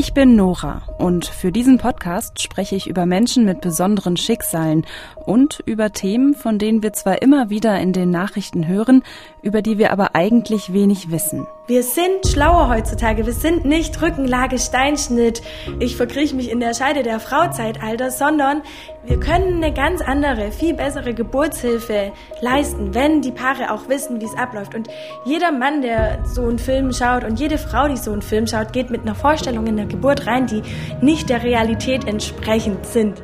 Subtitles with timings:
[0.00, 4.86] Ich bin Nora und für diesen Podcast spreche ich über Menschen mit besonderen Schicksalen
[5.26, 9.02] und über Themen, von denen wir zwar immer wieder in den Nachrichten hören,
[9.42, 11.46] über die wir aber eigentlich wenig wissen.
[11.70, 13.26] Wir sind schlauer heutzutage.
[13.26, 15.40] Wir sind nicht Rückenlage, Steinschnitt.
[15.78, 18.62] Ich verkrieche mich in der Scheide der Frauzeitalter, sondern
[19.04, 24.24] wir können eine ganz andere, viel bessere Geburtshilfe leisten, wenn die Paare auch wissen, wie
[24.24, 24.74] es abläuft.
[24.74, 24.88] Und
[25.24, 28.72] jeder Mann, der so einen Film schaut und jede Frau, die so einen Film schaut,
[28.72, 30.62] geht mit einer Vorstellung in der Geburt rein, die
[31.00, 33.22] nicht der Realität entsprechend sind.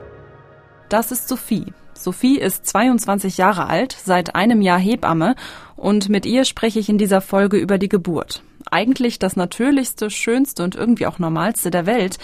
[0.89, 1.73] Das ist Sophie.
[1.99, 5.35] Sophie ist 22 Jahre alt, seit einem Jahr Hebamme
[5.77, 8.43] und mit ihr spreche ich in dieser Folge über die Geburt.
[8.71, 12.19] Eigentlich das natürlichste, schönste und irgendwie auch normalste der Welt.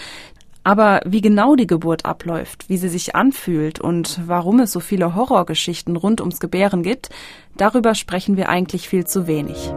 [0.63, 5.15] Aber wie genau die Geburt abläuft, wie sie sich anfühlt und warum es so viele
[5.15, 7.09] Horrorgeschichten rund ums Gebären gibt,
[7.57, 9.73] darüber sprechen wir eigentlich viel zu wenig.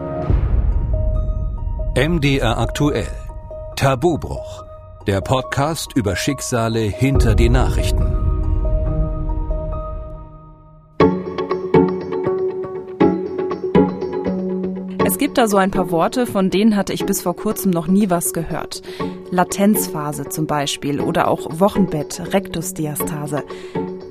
[1.97, 3.09] MDR aktuell.
[3.75, 4.65] Tabubruch.
[5.07, 8.16] Der Podcast über Schicksale hinter die Nachrichten.
[15.07, 17.87] Es gibt da so ein paar Worte, von denen hatte ich bis vor kurzem noch
[17.87, 18.83] nie was gehört.
[19.31, 23.45] Latenzphase zum Beispiel oder auch Wochenbett, Rektusdiastase.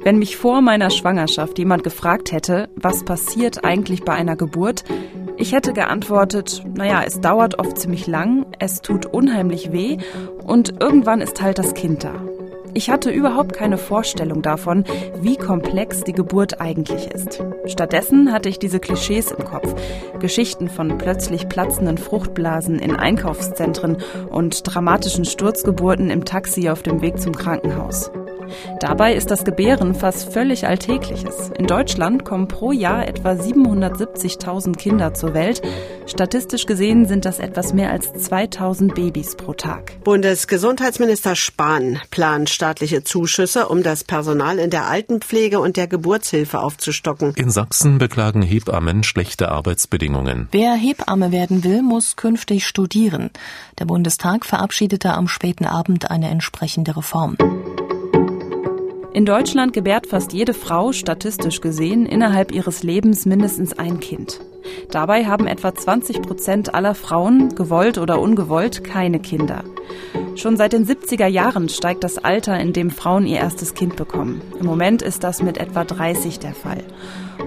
[0.05, 4.85] Wenn mich vor meiner Schwangerschaft jemand gefragt hätte, was passiert eigentlich bei einer Geburt,
[5.35, 9.97] ich hätte geantwortet, naja, es dauert oft ziemlich lang, es tut unheimlich weh
[10.45, 12.13] und irgendwann ist halt das Kind da.
[12.77, 14.83] Ich hatte überhaupt keine Vorstellung davon,
[15.21, 17.41] wie komplex die Geburt eigentlich ist.
[17.67, 19.73] Stattdessen hatte ich diese Klischees im Kopf.
[20.19, 27.21] Geschichten von plötzlich platzenden Fruchtblasen in Einkaufszentren und dramatischen Sturzgeburten im Taxi auf dem Weg
[27.21, 28.11] zum Krankenhaus.
[28.79, 31.51] Dabei ist das Gebären fast völlig Alltägliches.
[31.57, 35.61] In Deutschland kommen pro Jahr etwa 770.000 Kinder zur Welt.
[36.05, 39.93] Statistisch gesehen sind das etwas mehr als 2000 Babys pro Tag.
[40.03, 47.33] Bundesgesundheitsminister Spahn plant staatliche Zuschüsse, um das Personal in der Altenpflege und der Geburtshilfe aufzustocken.
[47.35, 50.47] In Sachsen beklagen Hebammen schlechte Arbeitsbedingungen.
[50.51, 53.31] Wer Hebamme werden will, muss künftig studieren.
[53.79, 57.37] Der Bundestag verabschiedete am späten Abend eine entsprechende Reform.
[59.15, 64.41] In Deutschland gebärt fast jede Frau, statistisch gesehen, innerhalb ihres Lebens mindestens ein Kind.
[64.91, 69.63] Dabei haben etwa 20 Prozent aller Frauen, gewollt oder ungewollt, keine Kinder.
[70.35, 74.41] Schon seit den 70er Jahren steigt das Alter, in dem Frauen ihr erstes Kind bekommen.
[74.59, 76.83] Im Moment ist das mit etwa 30 der Fall.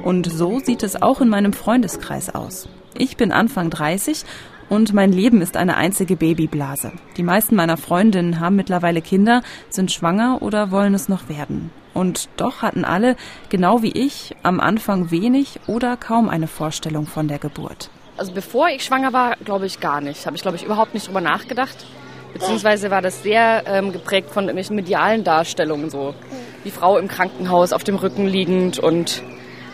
[0.02, 2.66] Und so sieht es auch in meinem Freundeskreis aus.
[2.96, 4.24] Ich bin Anfang 30
[4.68, 6.92] und mein Leben ist eine einzige Babyblase.
[7.16, 11.70] Die meisten meiner Freundinnen haben mittlerweile Kinder, sind schwanger oder wollen es noch werden.
[11.94, 13.16] Und doch hatten alle,
[13.48, 17.90] genau wie ich, am Anfang wenig oder kaum eine Vorstellung von der Geburt.
[18.16, 20.26] Also bevor ich schwanger war, glaube ich gar nicht.
[20.26, 21.86] Habe ich, glaube ich, überhaupt nicht drüber nachgedacht.
[22.32, 26.14] Beziehungsweise war das sehr ähm, geprägt von irgendwelchen medialen Darstellungen so.
[26.64, 29.22] Die Frau im Krankenhaus auf dem Rücken liegend und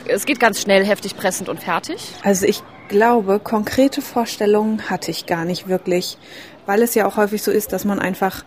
[0.07, 2.13] es geht ganz schnell, heftig pressend und fertig.
[2.23, 6.19] Also ich glaube, konkrete Vorstellungen hatte ich gar nicht wirklich,
[6.67, 8.45] weil es ja auch häufig so ist, dass man einfach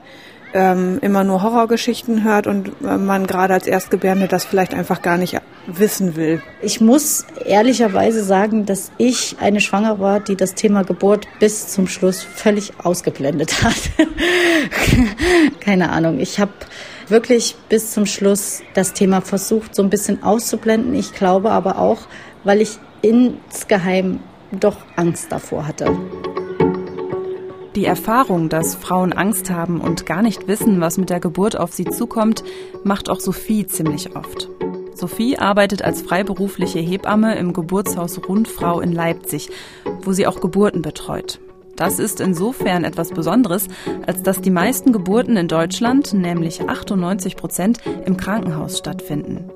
[0.53, 5.17] ähm, immer nur Horrorgeschichten hört und äh, man gerade als Erstgebärende das vielleicht einfach gar
[5.17, 6.41] nicht wissen will.
[6.61, 11.87] Ich muss ehrlicherweise sagen, dass ich eine Schwangere war, die das Thema Geburt bis zum
[11.87, 13.75] Schluss völlig ausgeblendet hat.
[15.59, 16.19] Keine Ahnung.
[16.19, 16.53] Ich habe
[17.09, 20.93] wirklich bis zum Schluss das Thema versucht, so ein bisschen auszublenden.
[20.95, 21.99] Ich glaube aber auch,
[22.43, 24.19] weil ich insgeheim
[24.51, 25.95] doch Angst davor hatte.
[27.75, 31.73] Die Erfahrung, dass Frauen Angst haben und gar nicht wissen, was mit der Geburt auf
[31.73, 32.43] sie zukommt,
[32.83, 34.49] macht auch Sophie ziemlich oft.
[34.95, 39.49] Sophie arbeitet als freiberufliche Hebamme im Geburtshaus Rundfrau in Leipzig,
[40.01, 41.39] wo sie auch Geburten betreut.
[41.75, 43.67] Das ist insofern etwas Besonderes,
[44.07, 47.77] als dass die meisten Geburten in Deutschland, nämlich 98 Prozent,
[48.07, 49.51] im Krankenhaus stattfinden.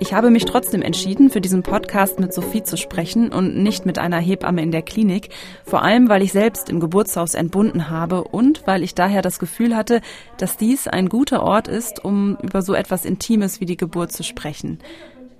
[0.00, 3.98] Ich habe mich trotzdem entschieden, für diesen Podcast mit Sophie zu sprechen und nicht mit
[3.98, 5.30] einer Hebamme in der Klinik,
[5.64, 9.74] vor allem weil ich selbst im Geburtshaus entbunden habe und weil ich daher das Gefühl
[9.74, 10.00] hatte,
[10.36, 14.22] dass dies ein guter Ort ist, um über so etwas Intimes wie die Geburt zu
[14.22, 14.78] sprechen.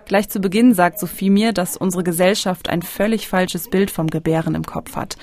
[0.06, 4.56] Gleich zu Beginn sagt Sophie mir, dass unsere Gesellschaft ein völlig falsches Bild vom Gebären
[4.56, 5.16] im Kopf hat.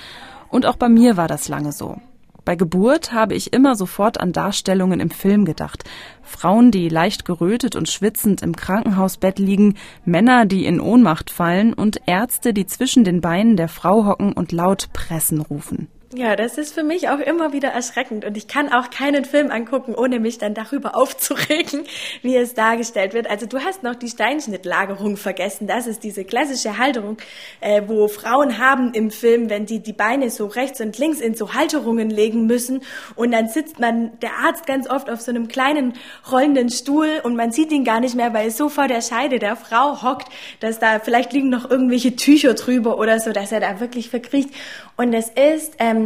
[0.47, 1.97] Und auch bei mir war das lange so.
[2.45, 5.83] Bei Geburt habe ich immer sofort an Darstellungen im Film gedacht.
[6.21, 9.73] Frauen, die leicht gerötet und schwitzend im Krankenhausbett liegen,
[10.05, 14.51] Männer, die in Ohnmacht fallen und Ärzte, die zwischen den Beinen der Frau hocken und
[14.51, 15.87] laut Pressen rufen.
[16.17, 19.51] Ja, das ist für mich auch immer wieder erschreckend und ich kann auch keinen Film
[19.51, 21.83] angucken, ohne mich dann darüber aufzuregen,
[22.21, 23.29] wie es dargestellt wird.
[23.29, 25.67] Also du hast noch die Steinschnittlagerung vergessen.
[25.67, 27.17] Das ist diese klassische Halterung,
[27.59, 31.35] äh, wo Frauen haben im Film, wenn die die Beine so rechts und links in
[31.35, 32.81] so Halterungen legen müssen
[33.17, 35.95] und dann sitzt man, der Arzt ganz oft auf so einem kleinen
[36.31, 39.37] rollenden Stuhl und man sieht ihn gar nicht mehr, weil es so vor der Scheide
[39.37, 40.29] der Frau hockt,
[40.61, 44.51] dass da vielleicht liegen noch irgendwelche Tücher drüber oder so, dass er da wirklich verkriecht.
[44.97, 46.04] Und es ist ähm,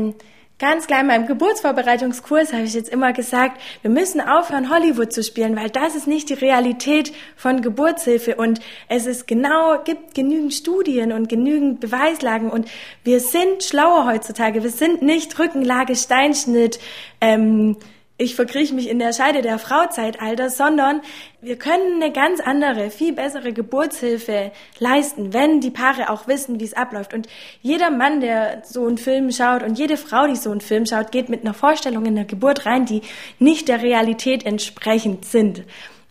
[0.60, 5.24] ganz klar in meinem Geburtsvorbereitungskurs habe ich jetzt immer gesagt, wir müssen aufhören, Hollywood zu
[5.24, 8.60] spielen, weil das ist nicht die Realität von Geburtshilfe und
[8.90, 12.68] es ist genau, gibt genügend Studien und genügend Beweislagen und
[13.04, 14.62] wir sind schlauer heutzutage.
[14.62, 16.80] Wir sind nicht Rückenlage, Steinschnitt,
[17.22, 17.78] ähm,
[18.20, 21.02] ich verkrieche mich in der Scheide der Frauzeitalter, sondern
[21.42, 26.66] wir können eine ganz andere, viel bessere Geburtshilfe leisten, wenn die Paare auch wissen, wie
[26.66, 27.14] es abläuft.
[27.14, 27.28] Und
[27.62, 31.14] jeder Mann, der so einen Film schaut und jede Frau, die so einen Film schaut,
[31.14, 33.02] geht mit einer Vorstellung in der Geburt rein, die
[33.40, 35.64] nicht der Realität entsprechend sind.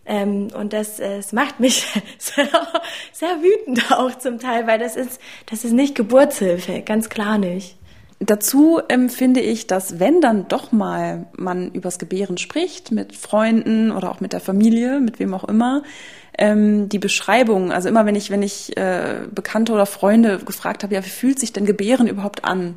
[0.07, 1.85] Ähm, und das, das macht mich
[2.17, 2.49] sehr,
[3.11, 7.78] sehr wütend auch zum Teil, weil das ist, das ist nicht Geburtshilfe, ganz klar nicht.
[8.19, 14.11] Dazu empfinde ich, dass wenn dann doch mal man übers Gebären spricht, mit Freunden oder
[14.11, 15.83] auch mit der Familie, mit wem auch immer,
[16.37, 20.95] ähm, die Beschreibung, also immer wenn ich, wenn ich äh, Bekannte oder Freunde gefragt habe,
[20.95, 22.75] ja, wie fühlt sich denn Gebären überhaupt an,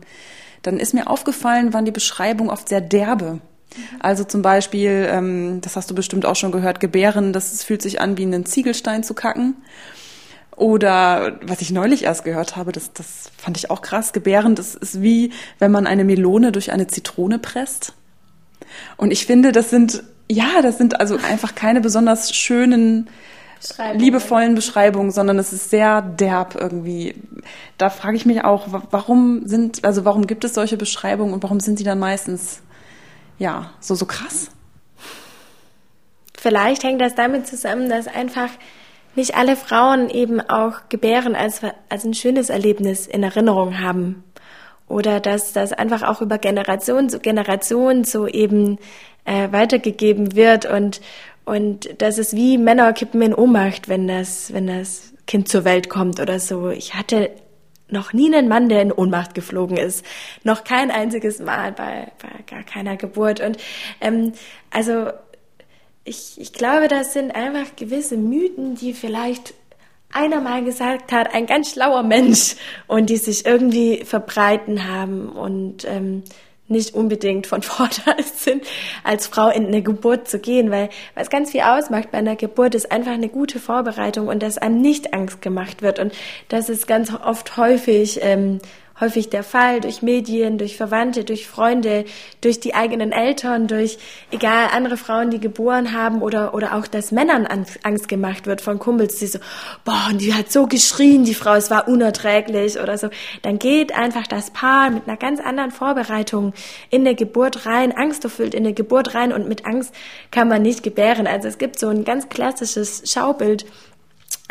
[0.62, 3.40] dann ist mir aufgefallen, waren die Beschreibungen oft sehr derbe.
[3.98, 8.00] Also zum Beispiel, ähm, das hast du bestimmt auch schon gehört, Gebären, das fühlt sich
[8.00, 9.56] an wie einen Ziegelstein zu kacken.
[10.56, 14.74] Oder was ich neulich erst gehört habe, das, das fand ich auch krass, gebären, das
[14.74, 17.94] ist wie, wenn man eine Melone durch eine Zitrone presst.
[18.96, 23.08] Und ich finde, das sind, ja, das sind also einfach keine besonders schönen,
[23.94, 27.14] liebevollen Beschreibungen, sondern es ist sehr derb irgendwie.
[27.78, 31.60] Da frage ich mich auch, warum sind, also warum gibt es solche Beschreibungen und warum
[31.60, 32.60] sind sie dann meistens,
[33.38, 34.50] ja, so, so krass?
[36.36, 38.50] Vielleicht hängt das damit zusammen, dass einfach
[39.14, 44.24] nicht alle Frauen eben auch Gebären als, als ein schönes Erlebnis in Erinnerung haben.
[44.88, 48.78] Oder dass das einfach auch über Generation zu Generation so eben
[49.24, 51.00] äh, weitergegeben wird und,
[51.44, 55.88] und dass es wie Männer kippen in Ohnmacht, wenn das, wenn das Kind zur Welt
[55.88, 56.70] kommt oder so.
[56.70, 57.30] Ich hatte
[57.88, 60.04] noch nie einen Mann, der in Ohnmacht geflogen ist.
[60.44, 63.40] Noch kein einziges Mal bei, bei gar keiner Geburt.
[63.40, 63.58] Und
[64.00, 64.32] ähm,
[64.70, 65.10] also
[66.04, 69.54] ich, ich glaube, das sind einfach gewisse Mythen, die vielleicht
[70.12, 72.56] einer mal gesagt hat, ein ganz schlauer Mensch
[72.86, 76.22] und die sich irgendwie verbreiten haben und ähm,
[76.68, 78.64] nicht unbedingt von Vorteil sind,
[79.04, 82.74] als Frau in eine Geburt zu gehen, weil was ganz viel ausmacht bei einer Geburt
[82.74, 85.98] ist einfach eine gute Vorbereitung und dass einem nicht Angst gemacht wird.
[85.98, 86.12] Und
[86.48, 88.58] das ist ganz oft häufig ähm,
[89.02, 92.04] häufig der Fall durch Medien, durch Verwandte, durch Freunde,
[92.40, 93.98] durch die eigenen Eltern, durch
[94.30, 97.46] egal andere Frauen, die geboren haben oder oder auch, dass Männern
[97.82, 99.40] Angst gemacht wird von Kumpels, die so,
[99.84, 103.08] boah, und die hat so geschrien, die Frau, es war unerträglich oder so.
[103.42, 106.52] Dann geht einfach das Paar mit einer ganz anderen Vorbereitung
[106.88, 109.92] in der Geburt rein, angsterfüllt in der Geburt rein und mit Angst
[110.30, 111.26] kann man nicht gebären.
[111.26, 113.66] Also es gibt so ein ganz klassisches Schaubild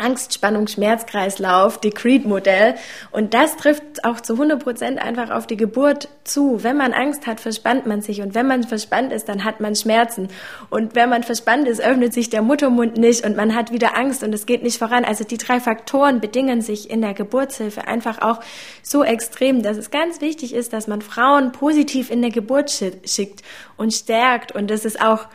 [0.02, 2.74] Angst, Spannung, Schmerzkreislauf, Decreed-Modell.
[3.10, 6.62] Und das trifft auch zu 100 Prozent einfach auf die Geburt zu.
[6.62, 8.20] Wenn man Angst hat, verspannt man sich.
[8.20, 10.28] Und wenn man verspannt ist, dann hat man Schmerzen.
[10.70, 14.22] Und wenn man verspannt ist, öffnet sich der Muttermund nicht und man hat wieder Angst
[14.22, 15.04] und es geht nicht voran.
[15.04, 18.40] Also die drei Faktoren bedingen sich in der Geburtshilfe einfach auch
[18.82, 23.42] so extrem, dass es ganz wichtig ist, dass man Frauen positiv in der Geburt schickt
[23.76, 24.52] und stärkt.
[24.52, 25.26] Und das ist auch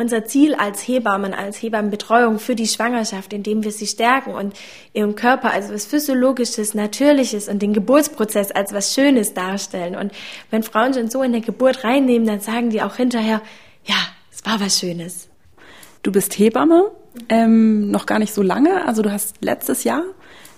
[0.00, 4.54] unser Ziel als Hebammen, als Hebammenbetreuung für die Schwangerschaft, indem wir sie stärken und
[4.92, 9.94] ihren Körper als was Physiologisches, Natürliches und den Geburtsprozess als was Schönes darstellen.
[9.94, 10.12] Und
[10.50, 13.42] wenn Frauen schon so in der Geburt reinnehmen, dann sagen die auch hinterher,
[13.84, 13.96] ja,
[14.32, 15.28] es war was Schönes.
[16.02, 16.90] Du bist Hebamme,
[17.28, 20.04] ähm, noch gar nicht so lange, also du hast letztes Jahr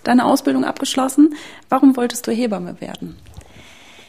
[0.04, 1.34] deine Ausbildung abgeschlossen.
[1.68, 3.16] Warum wolltest du Hebamme werden?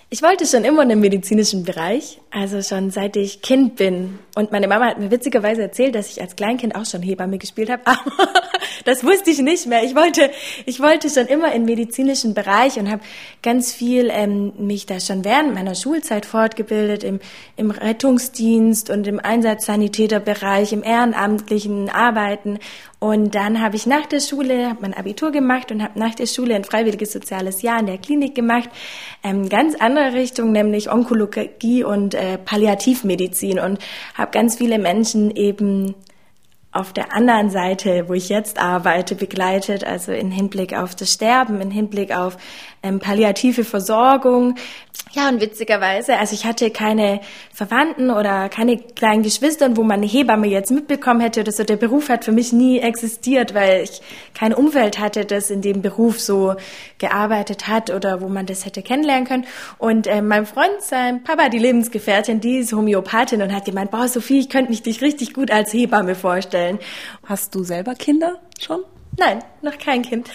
[0.09, 4.19] Ich wollte schon immer in den medizinischen Bereich, also schon seit ich Kind bin.
[4.35, 7.69] Und meine Mama hat mir witzigerweise erzählt, dass ich als Kleinkind auch schon Hebamme gespielt
[7.69, 7.81] habe.
[7.85, 8.01] Aber
[8.85, 9.83] das wusste ich nicht mehr.
[9.83, 10.31] Ich wollte,
[10.65, 13.01] ich wollte schon immer in medizinischen Bereich und habe
[13.43, 17.19] ganz viel ähm, mich da schon während meiner Schulzeit fortgebildet im,
[17.57, 22.59] im Rettungsdienst und im Einsatzsanitäterbereich, im ehrenamtlichen Arbeiten
[23.03, 26.25] und dann habe ich nach der Schule, habe mein Abitur gemacht und habe nach der
[26.25, 28.69] Schule ein freiwilliges soziales Jahr in der Klinik gemacht.
[29.25, 33.79] Ähm, ganz andere Richtung, nämlich Onkologie und äh, Palliativmedizin und
[34.23, 35.95] habe ganz viele Menschen eben
[36.71, 41.59] auf der anderen Seite, wo ich jetzt arbeite, begleitet, also in Hinblick auf das Sterben,
[41.59, 42.37] in Hinblick auf
[42.83, 44.55] ähm, palliative Versorgung.
[45.13, 47.21] Ja, und witzigerweise, also ich hatte keine
[47.53, 51.63] Verwandten oder keine kleinen Geschwister, wo man eine Hebamme jetzt mitbekommen hätte oder so.
[51.63, 54.01] Der Beruf hat für mich nie existiert, weil ich
[54.33, 56.55] kein Umfeld hatte, das in dem Beruf so
[56.97, 59.45] gearbeitet hat oder wo man das hätte kennenlernen können.
[59.77, 64.07] Und äh, mein Freund, sein Papa, die Lebensgefährtin, die ist Homöopathin und hat gemeint, boah,
[64.07, 66.79] Sophie, ich könnte mich dich richtig gut als Hebamme vorstellen.
[67.25, 68.79] Hast du selber Kinder schon?
[69.17, 70.29] Nein, noch kein Kind.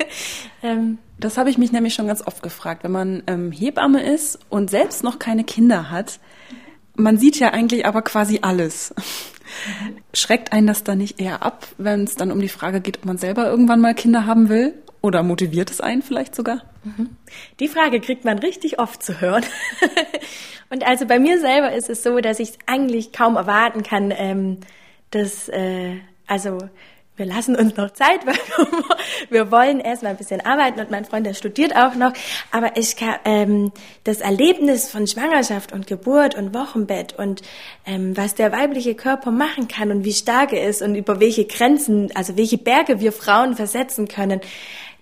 [0.62, 4.38] ähm, das habe ich mich nämlich schon ganz oft gefragt, wenn man ähm, Hebamme ist
[4.48, 6.18] und selbst noch keine Kinder hat.
[6.96, 8.94] Man sieht ja eigentlich aber quasi alles.
[10.12, 13.04] Schreckt einen das dann nicht eher ab, wenn es dann um die Frage geht, ob
[13.04, 14.74] man selber irgendwann mal Kinder haben will?
[15.02, 16.62] Oder motiviert es einen vielleicht sogar?
[16.82, 17.10] Mhm.
[17.60, 19.44] Die Frage kriegt man richtig oft zu hören.
[20.70, 24.14] und also bei mir selber ist es so, dass ich es eigentlich kaum erwarten kann,
[24.16, 24.60] ähm,
[25.10, 26.58] dass, äh, also
[27.16, 28.34] wir lassen uns noch Zeit, weil
[29.30, 32.12] wir wollen erstmal ein bisschen arbeiten und mein Freund, der studiert auch noch.
[32.50, 37.42] Aber ich kann, ähm, das Erlebnis von Schwangerschaft und Geburt und Wochenbett und
[37.86, 41.44] ähm, was der weibliche Körper machen kann und wie stark er ist und über welche
[41.44, 44.40] Grenzen, also welche Berge wir Frauen versetzen können,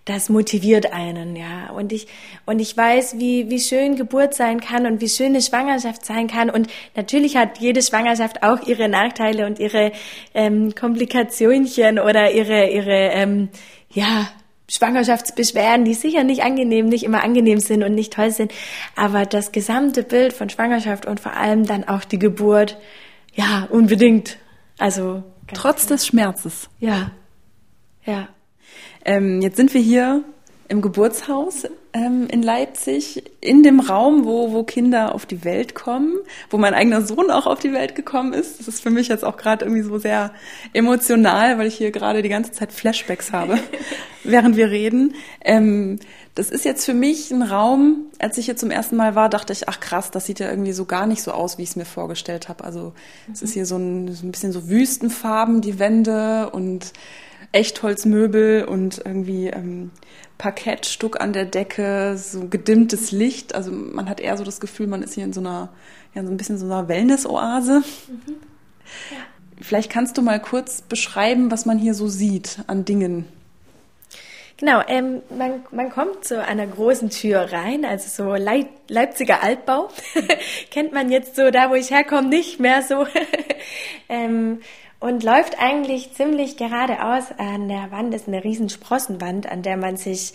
[0.05, 1.71] das motiviert einen, ja.
[1.71, 2.09] Und ich,
[2.45, 6.27] und ich weiß, wie, wie schön Geburt sein kann und wie schön eine Schwangerschaft sein
[6.27, 6.51] kann.
[6.51, 9.93] Und natürlich hat jede Schwangerschaft auch ihre Nachteile und ihre
[10.35, 13.49] ähm, Komplikationchen oder ihre, ihre, ähm,
[13.91, 14.29] ja,
[14.69, 18.53] Schwangerschaftsbeschwerden, die sicher nicht angenehm, nicht immer angenehm sind und nicht toll sind.
[18.97, 22.79] Aber das gesamte Bild von Schwangerschaft und vor allem dann auch die Geburt,
[23.35, 24.39] ja, unbedingt.
[24.79, 25.23] Also.
[25.53, 26.71] Trotz des Schmerzes.
[26.79, 27.11] Ja.
[28.05, 28.29] Ja.
[29.05, 30.25] Ähm, jetzt sind wir hier
[30.69, 36.15] im Geburtshaus ähm, in Leipzig, in dem Raum, wo, wo Kinder auf die Welt kommen,
[36.49, 38.59] wo mein eigener Sohn auch auf die Welt gekommen ist.
[38.59, 40.33] Das ist für mich jetzt auch gerade irgendwie so sehr
[40.73, 43.59] emotional, weil ich hier gerade die ganze Zeit Flashbacks habe,
[44.25, 45.15] während wir reden.
[45.45, 45.99] Ähm,
[46.35, 49.53] das ist jetzt für mich ein Raum, als ich hier zum ersten Mal war, dachte
[49.53, 51.77] ich, ach krass, das sieht ja irgendwie so gar nicht so aus, wie ich es
[51.77, 52.65] mir vorgestellt habe.
[52.65, 52.95] Also
[53.27, 53.35] mhm.
[53.35, 56.95] es ist hier so ein, so ein bisschen so Wüstenfarben, die Wände und
[57.53, 59.91] Echtholzmöbel und irgendwie ähm,
[60.39, 63.55] Parkettstuck an der Decke, so gedimmtes Licht.
[63.55, 65.69] Also man hat eher so das Gefühl, man ist hier in so einer,
[66.15, 67.81] ja, so ein bisschen so einer Wellness-Oase.
[68.09, 68.35] Mhm.
[69.11, 69.17] Ja.
[69.61, 73.27] Vielleicht kannst du mal kurz beschreiben, was man hier so sieht an Dingen.
[74.63, 79.89] Genau, ähm, man, man kommt zu einer großen Tür rein, also so Leip Leipziger Altbau.
[80.71, 83.05] Kennt man jetzt so da, wo ich herkomme, nicht mehr so.
[84.09, 84.61] ähm,
[85.03, 87.25] und läuft eigentlich ziemlich geradeaus.
[87.37, 90.33] An der Wand ist eine riesen Sprossenwand, an der man sich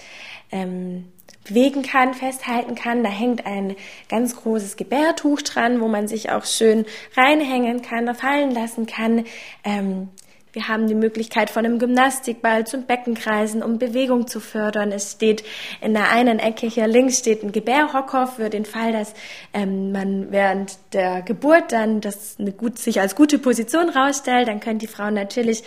[0.52, 1.06] ähm,
[1.48, 3.02] bewegen kann, festhalten kann.
[3.02, 3.78] Da hängt ein
[4.10, 9.24] ganz großes Gebärtuch dran, wo man sich auch schön reinhängen kann, fallen lassen kann.
[9.64, 10.10] Ähm,
[10.58, 14.92] wir haben die Möglichkeit von einem Gymnastikball zum Beckenkreisen, um Bewegung zu fördern.
[14.92, 15.44] Es steht
[15.82, 19.14] in der einen Ecke hier links steht ein Gebärhocker für den Fall, dass
[19.54, 24.48] ähm, man während der Geburt dann das eine gut, sich als gute Position rausstellt.
[24.48, 25.64] Dann können die Frauen natürlich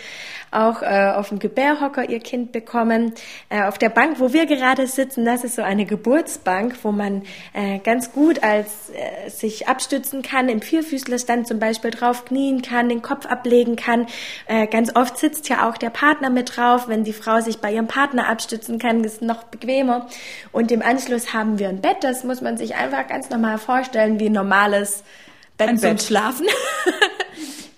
[0.51, 3.13] auch äh, auf dem Gebärhocker ihr Kind bekommen.
[3.49, 7.23] Äh, auf der Bank, wo wir gerade sitzen, das ist so eine Geburtsbank, wo man
[7.53, 12.89] äh, ganz gut als äh, sich abstützen kann, im Vierfüßlerstand zum Beispiel drauf knien kann,
[12.89, 14.07] den Kopf ablegen kann.
[14.47, 16.87] Äh, ganz oft sitzt ja auch der Partner mit drauf.
[16.87, 20.07] Wenn die Frau sich bei ihrem Partner abstützen kann, ist es noch bequemer.
[20.51, 21.97] Und im Anschluss haben wir ein Bett.
[22.01, 25.03] Das muss man sich einfach ganz normal vorstellen, wie ein normales
[25.57, 26.03] Bett ein zum Bett.
[26.03, 26.47] Schlafen.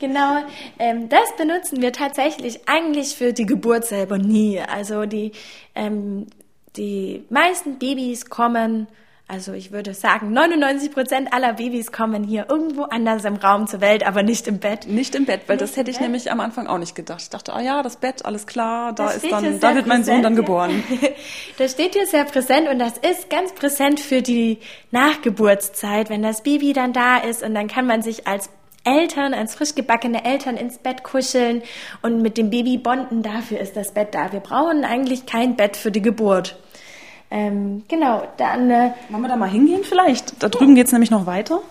[0.03, 0.39] Genau,
[0.79, 4.59] ähm, das benutzen wir tatsächlich eigentlich für die Geburt selber nie.
[4.59, 5.31] Also die,
[5.75, 6.27] ähm,
[6.75, 8.87] die meisten Babys kommen,
[9.29, 13.79] also ich würde sagen, 99 Prozent aller Babys kommen hier irgendwo anders im Raum zur
[13.79, 14.87] Welt, aber nicht im Bett.
[14.87, 16.07] Nicht im Bett, weil nicht das hätte ich Bett.
[16.07, 17.21] nämlich am Anfang auch nicht gedacht.
[17.21, 20.03] Ich dachte, ah ja, das Bett, alles klar, da das ist dann, da wird mein
[20.03, 20.83] Sohn dann geboren.
[21.57, 24.59] das steht hier sehr präsent und das ist ganz präsent für die
[24.91, 28.49] Nachgeburtszeit, wenn das Baby dann da ist und dann kann man sich als
[28.83, 31.61] Eltern, als frisch gebackene Eltern ins Bett kuscheln
[32.01, 33.23] und mit dem Baby bonden.
[33.23, 34.31] Dafür ist das Bett da.
[34.31, 36.57] Wir brauchen eigentlich kein Bett für die Geburt.
[37.31, 38.69] Ähm, genau, dann.
[38.69, 40.41] Äh, Wollen wir da mal hingehen vielleicht?
[40.43, 41.61] Da drüben geht's nämlich noch weiter.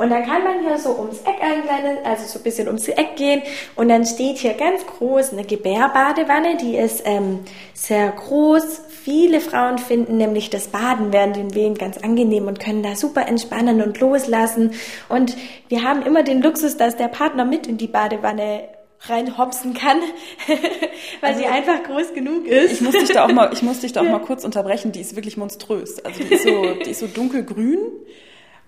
[0.00, 2.88] Und dann kann man hier so ums Eck ein kleines, also so ein bisschen ums
[2.88, 3.42] Eck gehen
[3.76, 7.40] und dann steht hier ganz groß eine Gebärbadewanne, die ist ähm,
[7.74, 12.82] sehr groß, Viele Frauen finden nämlich das Baden während den Wehen ganz angenehm und können
[12.82, 14.72] da super entspannen und loslassen.
[15.08, 15.38] Und
[15.68, 18.68] wir haben immer den Luxus, dass der Partner mit in die Badewanne
[19.08, 20.00] reinhopsen kann,
[21.22, 22.72] weil also, sie einfach groß genug ist.
[22.72, 24.92] Ich muss dich da auch mal, ich muss dich da auch mal kurz unterbrechen.
[24.92, 26.04] Die ist wirklich monströs.
[26.04, 27.78] Also die ist so, die ist so dunkelgrün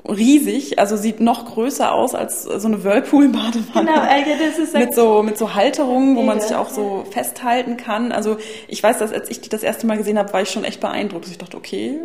[0.08, 3.90] riesig, also sieht noch größer aus als so eine Whirlpool-Badewanne.
[3.90, 7.76] Genau, äh, das ist mit so mit so Halterungen, wo man sich auch so festhalten
[7.76, 8.12] kann.
[8.12, 8.36] Also
[8.68, 10.80] ich weiß, dass als ich die das erste Mal gesehen habe, war ich schon echt
[10.80, 11.28] beeindruckt.
[11.28, 12.00] Ich dachte, okay,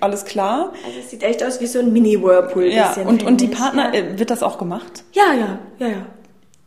[0.00, 0.72] alles klar.
[0.84, 2.66] Also es sieht echt aus wie so ein Mini-Whirlpool.
[2.66, 4.00] Ja, und, und die Partner, ja.
[4.00, 5.04] Äh, wird das auch gemacht?
[5.12, 6.06] Ja, ja, ja, ja.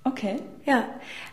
[0.04, 0.38] Okay.
[0.66, 0.84] Ja,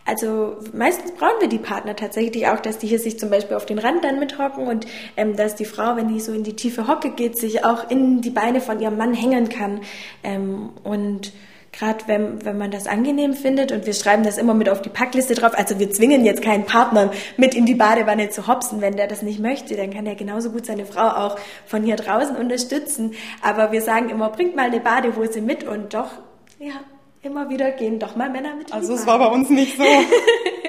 [0.07, 3.67] also meistens brauchen wir die Partner tatsächlich auch, dass die hier sich zum Beispiel auf
[3.67, 4.87] den Rand dann mithocken und
[5.17, 8.21] ähm, dass die Frau, wenn die so in die tiefe Hocke geht, sich auch in
[8.21, 9.81] die Beine von ihrem Mann hängen kann.
[10.23, 11.33] Ähm, und
[11.73, 14.89] gerade wenn, wenn man das angenehm findet und wir schreiben das immer mit auf die
[14.89, 18.97] Packliste drauf, also wir zwingen jetzt keinen Partner mit in die Badewanne zu hopsen, wenn
[18.97, 21.37] der das nicht möchte, dann kann er genauso gut seine Frau auch
[21.67, 23.15] von hier draußen unterstützen.
[23.43, 26.13] Aber wir sagen immer, bringt mal eine Badehose mit und doch,
[26.61, 26.75] ja,
[27.27, 28.73] immer wieder gehen doch mal Männer mit.
[28.73, 29.85] Also es war bei uns nicht so.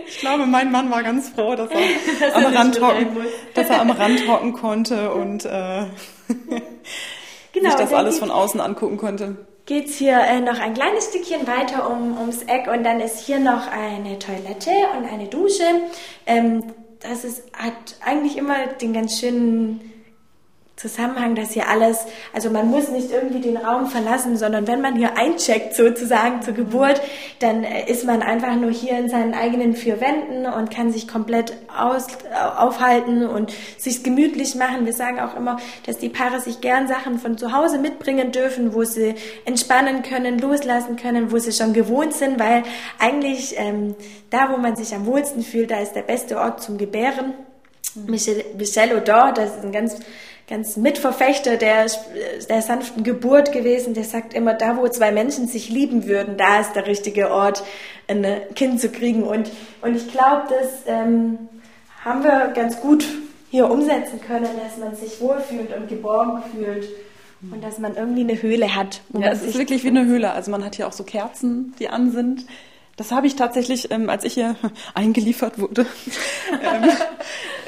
[0.10, 1.80] Ich glaube, mein Mann war ganz froh, dass er,
[2.20, 3.08] dass am, Rand hocken,
[3.54, 5.84] dass er am Rand hocken konnte und äh,
[7.52, 9.36] genau, sich das alles von außen angucken konnte.
[9.66, 13.40] Geht's hier äh, noch ein kleines Stückchen weiter um, ums Eck und dann ist hier
[13.40, 15.66] noch eine Toilette und eine Dusche.
[16.26, 16.64] Ähm,
[17.02, 19.97] das ist, hat eigentlich immer den ganz schönen
[20.78, 24.96] Zusammenhang, dass hier alles, also man muss nicht irgendwie den Raum verlassen, sondern wenn man
[24.96, 27.02] hier eincheckt sozusagen zur Geburt,
[27.40, 31.08] dann äh, ist man einfach nur hier in seinen eigenen vier Wänden und kann sich
[31.08, 32.06] komplett aus,
[32.58, 34.86] aufhalten und sich gemütlich machen.
[34.86, 35.58] Wir sagen auch immer,
[35.88, 39.16] dass die Paare sich gern Sachen von zu Hause mitbringen dürfen, wo sie
[39.46, 42.62] entspannen können, loslassen können, wo sie schon gewohnt sind, weil
[43.00, 43.96] eigentlich ähm,
[44.30, 47.34] da, wo man sich am wohlsten fühlt, da ist der beste Ort zum Gebären.
[48.06, 49.96] Michel, Michel Odor, das ist ein ganz
[50.48, 51.88] ganz Mitverfechter der,
[52.50, 53.94] der sanften Geburt gewesen.
[53.94, 57.64] Der sagt immer, da wo zwei Menschen sich lieben würden, da ist der richtige Ort,
[58.08, 58.26] ein
[58.56, 59.24] Kind zu kriegen.
[59.24, 59.52] Und,
[59.82, 61.38] und ich glaube, das ähm,
[62.04, 63.06] haben wir ganz gut
[63.50, 66.88] hier umsetzen können, dass man sich wohlfühlt und geborgen fühlt.
[67.52, 69.02] Und dass man irgendwie eine Höhle hat.
[69.14, 70.32] ja, es ist wirklich wie eine Höhle.
[70.32, 72.48] Also man hat hier auch so Kerzen, die an sind.
[72.98, 74.56] Das habe ich tatsächlich, ähm, als ich hier
[74.96, 75.86] eingeliefert wurde,
[76.52, 76.90] ähm,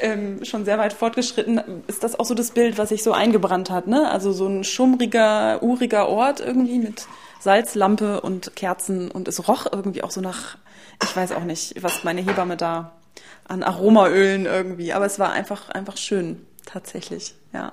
[0.00, 3.70] ähm, schon sehr weit fortgeschritten, ist das auch so das Bild, was sich so eingebrannt
[3.70, 3.86] hat.
[3.86, 4.10] Ne?
[4.10, 7.06] Also so ein schummriger, uriger Ort irgendwie mit
[7.38, 10.58] Salzlampe und Kerzen und es roch irgendwie auch so nach,
[11.02, 12.92] ich weiß auch nicht, was meine Hebamme da
[13.46, 17.72] an Aromaölen irgendwie, aber es war einfach, einfach schön, tatsächlich, ja.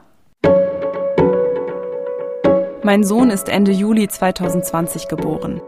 [2.83, 5.61] Mein Sohn ist Ende Juli 2020 geboren.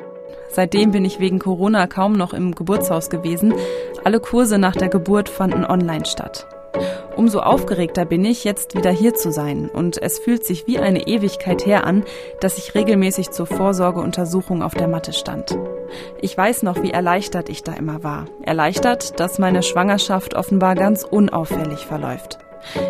[0.50, 3.54] Seitdem bin ich wegen Corona kaum noch im Geburtshaus gewesen.
[4.04, 6.48] Alle Kurse nach der Geburt fanden online statt.
[7.16, 9.70] Umso aufgeregter bin ich, jetzt wieder hier zu sein.
[9.70, 12.06] Und es fühlt sich wie eine Ewigkeit her an,
[12.40, 15.58] dass ich regelmäßig zur Vorsorgeuntersuchung auf der Matte stand.
[16.22, 18.26] Ich weiß noch, wie erleichtert ich da immer war.
[18.42, 22.40] Erleichtert, dass meine Schwangerschaft offenbar ganz unauffällig verläuft.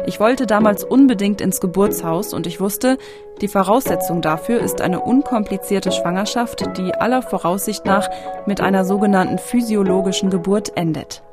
[0.05, 2.97] Ich wollte damals unbedingt ins Geburtshaus und ich wusste,
[3.41, 8.09] die Voraussetzung dafür ist eine unkomplizierte Schwangerschaft, die aller Voraussicht nach
[8.45, 11.23] mit einer sogenannten physiologischen Geburt endet.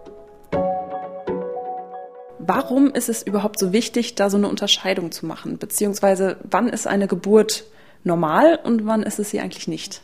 [2.39, 5.59] Warum ist es überhaupt so wichtig, da so eine Unterscheidung zu machen?
[5.59, 7.65] Beziehungsweise wann ist eine Geburt
[8.05, 10.01] normal und wann ist es sie eigentlich nicht?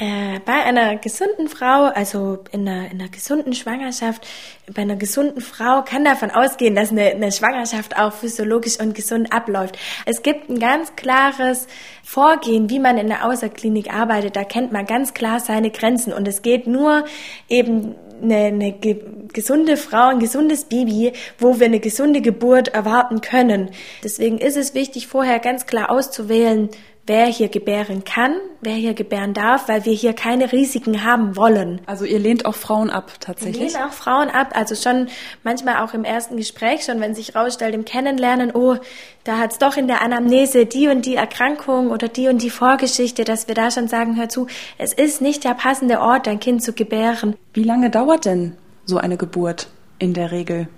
[0.00, 4.24] Äh, bei einer gesunden Frau, also in einer, in einer gesunden Schwangerschaft,
[4.72, 9.32] bei einer gesunden Frau kann davon ausgehen, dass eine, eine Schwangerschaft auch physiologisch und gesund
[9.32, 9.76] abläuft.
[10.06, 11.66] Es gibt ein ganz klares
[12.04, 14.36] Vorgehen, wie man in der Außerklinik arbeitet.
[14.36, 17.04] Da kennt man ganz klar seine Grenzen und es geht nur
[17.48, 23.20] eben eine, eine ge gesunde Frau, ein gesundes Baby, wo wir eine gesunde Geburt erwarten
[23.20, 23.70] können.
[24.04, 26.70] Deswegen ist es wichtig, vorher ganz klar auszuwählen,
[27.08, 31.80] wer hier gebären kann, wer hier gebären darf, weil wir hier keine Risiken haben wollen.
[31.86, 33.72] Also ihr lehnt auch Frauen ab tatsächlich?
[33.72, 35.08] Wir lehnen auch Frauen ab, also schon
[35.42, 38.76] manchmal auch im ersten Gespräch, schon wenn sich rausstellt im Kennenlernen, oh,
[39.24, 43.24] da hat's doch in der Anamnese die und die Erkrankung oder die und die Vorgeschichte,
[43.24, 46.62] dass wir da schon sagen, hör zu, es ist nicht der passende Ort, dein Kind
[46.62, 47.36] zu gebären.
[47.54, 49.68] Wie lange dauert denn so eine Geburt
[49.98, 50.68] in der Regel?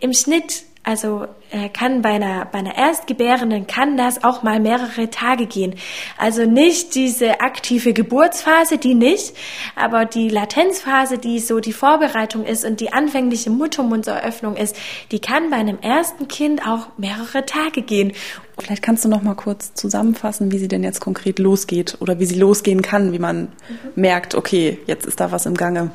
[0.00, 5.08] Im Schnitt also äh, kann bei einer, bei einer Erstgebärenden kann das auch mal mehrere
[5.08, 5.76] Tage gehen.
[6.18, 9.36] Also nicht diese aktive Geburtsphase, die nicht,
[9.76, 14.74] aber die Latenzphase, die so die Vorbereitung ist und die anfängliche Muttermundseröffnung ist,
[15.12, 18.12] die kann bei einem ersten Kind auch mehrere Tage gehen.
[18.58, 22.26] Vielleicht kannst du noch mal kurz zusammenfassen, wie sie denn jetzt konkret losgeht oder wie
[22.26, 23.48] sie losgehen kann, wie man mhm.
[23.94, 25.92] merkt, okay, jetzt ist da was im Gange.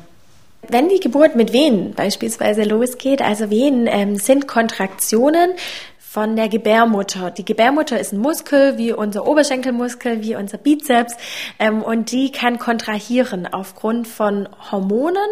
[0.68, 5.52] Wenn die Geburt mit Wehen beispielsweise losgeht, also Wehen ähm, sind Kontraktionen
[6.16, 7.30] von der Gebärmutter.
[7.30, 11.14] Die Gebärmutter ist ein Muskel wie unser Oberschenkelmuskel, wie unser Bizeps
[11.58, 15.28] ähm, und die kann kontrahieren aufgrund von Hormonen,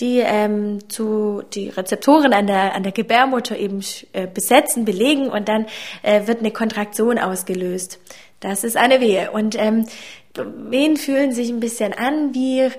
[0.00, 5.48] die ähm, zu die Rezeptoren an der an der Gebärmutter eben äh, besetzen, belegen und
[5.48, 5.66] dann
[6.02, 7.98] äh, wird eine Kontraktion ausgelöst.
[8.40, 9.84] Das ist eine Wehe und ähm,
[10.34, 12.70] Wehen fühlen sich ein bisschen an wie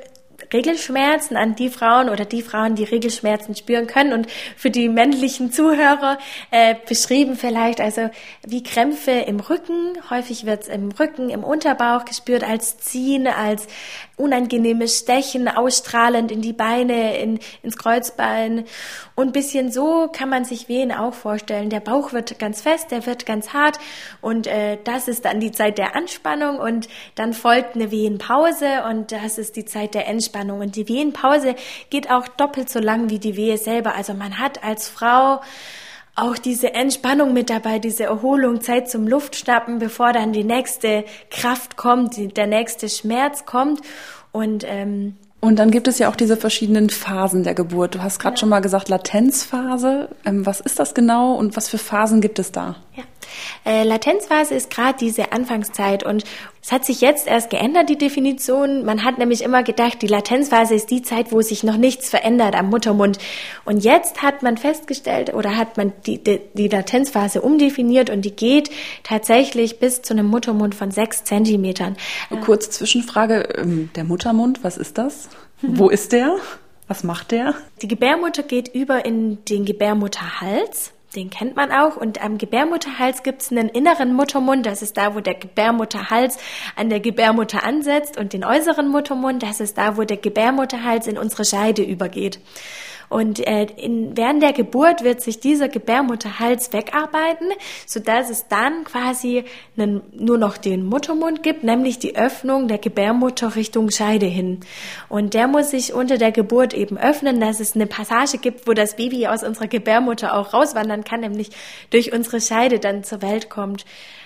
[0.53, 5.51] Regelschmerzen an die Frauen oder die Frauen, die Regelschmerzen spüren können und für die männlichen
[5.51, 6.17] Zuhörer
[6.51, 8.09] äh, beschrieben vielleicht also
[8.45, 9.97] wie Krämpfe im Rücken.
[10.09, 13.67] Häufig wird es im Rücken, im Unterbauch gespürt als Ziehen, als
[14.15, 18.65] unangenehmes Stechen, ausstrahlend in die Beine, in, ins Kreuzbein.
[19.15, 21.69] Und bisschen so kann man sich Wehen auch vorstellen.
[21.69, 23.79] Der Bauch wird ganz fest, der wird ganz hart
[24.21, 29.11] und äh, das ist dann die Zeit der Anspannung und dann folgt eine Wehenpause und
[29.11, 30.36] das ist die Zeit der Entspannung.
[30.61, 31.55] Und die Wehenpause
[31.89, 33.95] geht auch doppelt so lang wie die Wehe selber.
[33.95, 35.41] Also man hat als Frau
[36.15, 41.77] auch diese Entspannung mit dabei, diese Erholung, Zeit zum Luftschnappen, bevor dann die nächste Kraft
[41.77, 43.81] kommt, die, der nächste Schmerz kommt.
[44.31, 47.93] Und ähm, und dann gibt es ja auch diese verschiedenen Phasen der Geburt.
[47.93, 48.39] Du hast gerade ja.
[48.39, 50.09] schon mal gesagt Latenzphase.
[50.25, 52.75] Ähm, was ist das genau und was für Phasen gibt es da?
[52.95, 53.03] Ja.
[53.65, 56.23] Äh, Latenzphase ist gerade diese Anfangszeit und
[56.61, 58.83] es hat sich jetzt erst geändert, die Definition.
[58.83, 62.55] Man hat nämlich immer gedacht, die Latenzphase ist die Zeit, wo sich noch nichts verändert
[62.55, 63.19] am Muttermund.
[63.63, 68.35] Und jetzt hat man festgestellt oder hat man die, die, die Latenzphase umdefiniert und die
[68.35, 68.69] geht
[69.03, 71.95] tatsächlich bis zu einem Muttermund von sechs Zentimetern.
[72.43, 75.29] Kurze Zwischenfrage, ähm, der Muttermund, was ist das?
[75.61, 76.35] Wo ist der?
[76.87, 77.55] Was macht der?
[77.81, 81.97] Die Gebärmutter geht über in den Gebärmutterhals den kennt man auch.
[81.97, 86.37] Und am Gebärmutterhals gibt es einen inneren Muttermund, das ist da, wo der Gebärmutterhals
[86.75, 88.17] an der Gebärmutter ansetzt.
[88.17, 92.39] Und den äußeren Muttermund, das ist da, wo der Gebärmutterhals in unsere Scheide übergeht.
[93.09, 97.47] Und äh, in, während der Geburt wird sich dieser Gebärmutterhals wegarbeiten,
[97.85, 99.45] sodass es dann quasi
[99.77, 104.59] einen, nur noch den Muttermund gibt, nämlich die Öffnung der Gebärmutter Richtung Scheide hin.
[105.07, 108.73] Und der muss sich unter der Geburt eben öffnen, dass es eine Passage gibt, wo
[108.73, 111.51] das Baby aus unserer Gebärmutter auch rauswandern kann, nämlich
[111.91, 113.85] durch unsere Scheide dann zur Welt kommt.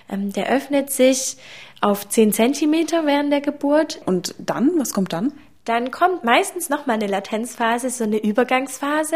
[0.10, 1.38] Ähm, der öffnet sich
[1.82, 4.02] auf 10 Zentimeter während der Geburt.
[4.06, 5.34] Und dann, was kommt dann?
[5.66, 9.16] Dann kommt meistens noch mal eine Latenzphase, so eine Übergangsphase.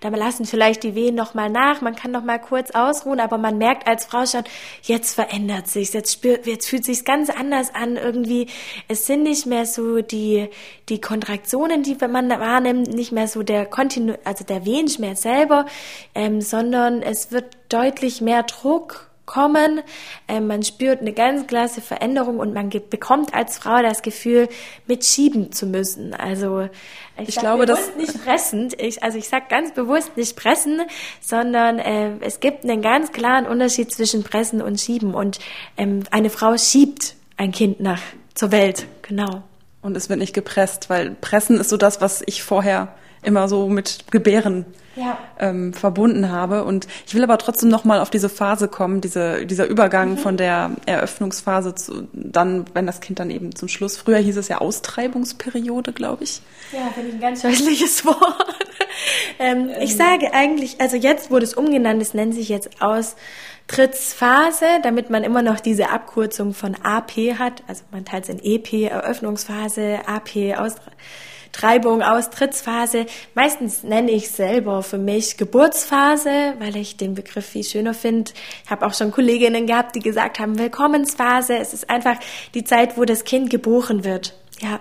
[0.00, 3.38] Da lassen vielleicht die Wehen noch mal nach, man kann noch mal kurz ausruhen, aber
[3.38, 4.42] man merkt als Frau schon,
[4.82, 8.48] jetzt verändert sich's, jetzt spürt, jetzt fühlt sich's ganz anders an irgendwie.
[8.88, 10.48] Es sind nicht mehr so die
[10.88, 15.66] die Kontraktionen, die man wahrnimmt, nicht mehr so der Kontinu, also der Wehenschmerz selber,
[16.14, 19.80] ähm, sondern es wird deutlich mehr Druck kommen.
[20.28, 24.48] Äh, man spürt eine ganz klasse Veränderung und man bekommt als Frau das Gefühl,
[24.86, 26.14] mitschieben zu müssen.
[26.14, 26.68] Also
[27.16, 28.80] ich, ich glaube, das nicht pressend.
[28.80, 30.82] Ich, also ich sage ganz bewusst nicht pressen,
[31.20, 35.14] sondern äh, es gibt einen ganz klaren Unterschied zwischen pressen und schieben.
[35.14, 35.38] Und
[35.76, 38.00] ähm, eine Frau schiebt ein Kind nach
[38.34, 39.42] zur Welt, genau.
[39.80, 43.68] Und es wird nicht gepresst, weil pressen ist so das, was ich vorher immer so
[43.68, 45.18] mit Gebären ja.
[45.38, 46.64] ähm, verbunden habe.
[46.64, 50.18] Und ich will aber trotzdem noch mal auf diese Phase kommen, diese, dieser Übergang mhm.
[50.18, 54.48] von der Eröffnungsphase zu dann, wenn das Kind dann eben zum Schluss, früher hieß es
[54.48, 56.40] ja Austreibungsperiode, glaube ich.
[56.72, 58.56] Ja, finde ich ein ganz scheußliches Wort.
[59.38, 59.82] ähm, ähm.
[59.82, 65.24] Ich sage eigentlich, also jetzt wurde es umgenannt, es nennt sich jetzt Austrittsphase, damit man
[65.24, 67.62] immer noch diese Abkürzung von AP hat.
[67.66, 70.92] Also man teilt es in EP, Eröffnungsphase, AP, Austreibungsphase.
[71.54, 73.06] Treibung, Austrittsphase.
[73.34, 78.32] Meistens nenne ich selber für mich Geburtsphase, weil ich den Begriff viel schöner finde.
[78.64, 81.56] Ich habe auch schon Kolleginnen gehabt, die gesagt haben, Willkommensphase.
[81.56, 82.16] Es ist einfach
[82.54, 84.34] die Zeit, wo das Kind geboren wird.
[84.60, 84.80] Ja.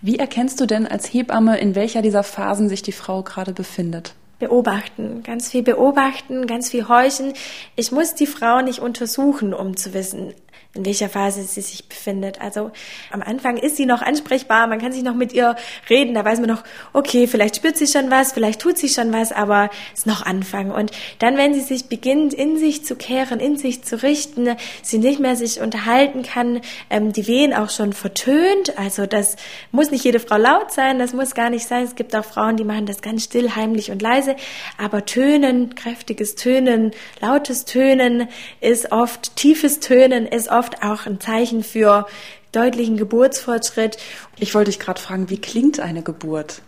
[0.00, 4.14] Wie erkennst du denn als Hebamme, in welcher dieser Phasen sich die Frau gerade befindet?
[4.38, 7.32] beobachten, ganz viel beobachten, ganz viel horchen.
[7.74, 10.34] Ich muss die Frau nicht untersuchen, um zu wissen,
[10.76, 12.40] in welcher Phase sie sich befindet.
[12.40, 12.70] Also
[13.10, 15.56] am Anfang ist sie noch ansprechbar, man kann sich noch mit ihr
[15.88, 16.62] reden, da weiß man noch,
[16.92, 20.24] okay, vielleicht spürt sie schon was, vielleicht tut sie schon was, aber es ist noch
[20.24, 20.70] Anfang.
[20.70, 24.98] Und dann, wenn sie sich beginnt, in sich zu kehren, in sich zu richten, sie
[24.98, 26.60] nicht mehr sich unterhalten kann,
[26.90, 29.36] ähm, die Wehen auch schon vertönt, also das
[29.72, 31.84] muss nicht jede Frau laut sein, das muss gar nicht sein.
[31.84, 34.36] Es gibt auch Frauen, die machen das ganz still, heimlich und leise,
[34.78, 38.28] aber Tönen, kräftiges Tönen, lautes Tönen
[38.60, 42.06] ist oft, tiefes Tönen ist oft oft auch ein Zeichen für
[42.52, 43.98] deutlichen Geburtsfortschritt.
[44.38, 46.62] Ich wollte dich gerade fragen, wie klingt eine Geburt?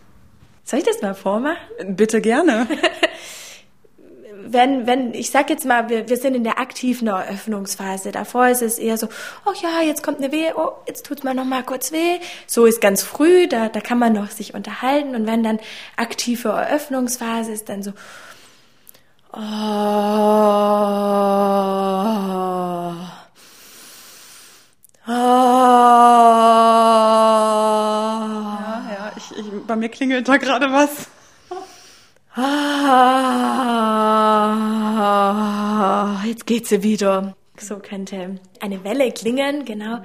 [0.63, 1.57] Soll ich das mal vormachen?
[1.95, 2.67] Bitte gerne.
[4.45, 8.11] wenn, wenn, ich sag jetzt mal, wir, wir sind in der aktiven Eröffnungsphase.
[8.11, 9.07] Davor ist es eher so,
[9.45, 12.19] oh ja, jetzt kommt eine Weh, oh, jetzt tut's mal noch mal kurz weh.
[12.47, 15.15] So ist ganz früh, da, da kann man noch sich unterhalten.
[15.15, 15.59] Und wenn dann
[15.97, 17.91] aktive Eröffnungsphase ist, dann so,
[19.33, 19.39] oh,
[25.11, 25.15] Ah.
[28.59, 31.07] Ja, ja, ich, ich bei mir klingelt da gerade was.
[32.35, 33.01] Ah,
[36.25, 37.35] jetzt geht sie wieder.
[37.59, 39.97] So könnte eine Welle klingen, genau.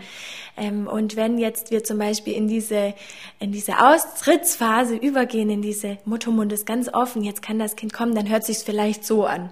[0.57, 2.95] Ähm, und wenn jetzt wir zum Beispiel in diese,
[3.39, 8.15] in diese Austrittsphase übergehen, in diese Muttermund ist ganz offen, jetzt kann das Kind kommen,
[8.15, 9.51] dann hört sich's vielleicht so an.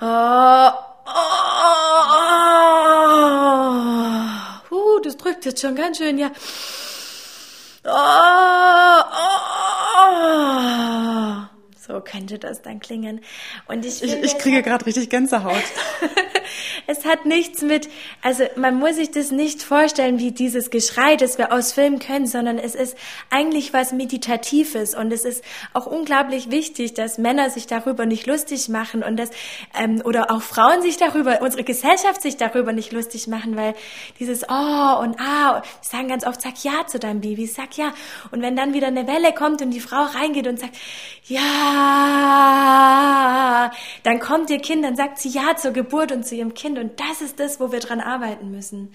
[0.00, 0.70] Oh,
[4.70, 6.30] oh, uh, das drückt jetzt schon ganz schön, ja.
[7.84, 9.02] Oh,
[10.00, 10.97] oh,
[11.88, 13.22] so könnte das dann klingen.
[13.66, 15.54] Und ich, ich, ich kriege gerade richtig Gänsehaut.
[16.86, 17.88] es hat nichts mit,
[18.22, 22.26] also man muss sich das nicht vorstellen wie dieses Geschrei, das wir aus Filmen können,
[22.26, 22.94] sondern es ist
[23.30, 28.68] eigentlich was Meditatives und es ist auch unglaublich wichtig, dass Männer sich darüber nicht lustig
[28.68, 29.30] machen und dass,
[29.78, 33.74] ähm, oder auch Frauen sich darüber, unsere Gesellschaft sich darüber nicht lustig machen, weil
[34.18, 37.94] dieses Oh und Ah, die sagen ganz oft, sag Ja zu deinem Baby, sag Ja.
[38.30, 40.76] Und wenn dann wieder eine Welle kommt und die Frau reingeht und sagt,
[41.26, 41.77] Ja,
[44.02, 46.98] dann kommt ihr Kind, dann sagt sie Ja zur Geburt und zu ihrem Kind und
[47.00, 48.92] das ist das, wo wir dran arbeiten müssen.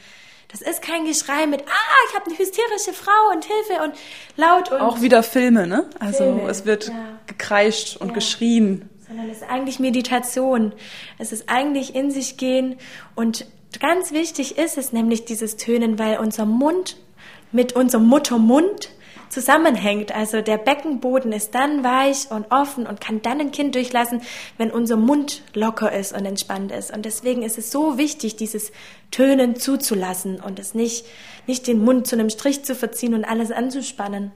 [0.52, 3.94] Das ist kein Geschrei mit, ah, ich habe eine hysterische Frau und Hilfe und
[4.38, 4.82] laut und.
[4.82, 5.90] Auch wieder Filme, ne?
[6.00, 7.20] Also Filme, es wird ja.
[7.26, 8.14] gekreischt und ja.
[8.14, 8.88] geschrien.
[9.08, 10.74] Sondern es ist eigentlich Meditation.
[11.18, 12.76] Es ist eigentlich in sich gehen
[13.16, 13.48] und
[13.80, 16.98] ganz wichtig ist es nämlich dieses Tönen, weil unser Mund
[17.52, 18.90] mit unserem Muttermund
[19.34, 20.16] zusammenhängt.
[20.16, 24.22] Also der Beckenboden ist dann weich und offen und kann dann ein Kind durchlassen,
[24.58, 26.94] wenn unser Mund locker ist und entspannt ist.
[26.94, 28.72] Und deswegen ist es so wichtig, dieses
[29.12, 31.06] Tönen zuzulassen und es nicht,
[31.48, 34.32] nicht den Mund zu einem Strich zu verziehen und alles anzuspannen.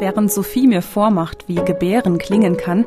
[0.00, 2.84] Während Sophie mir vormacht, wie Gebären klingen kann,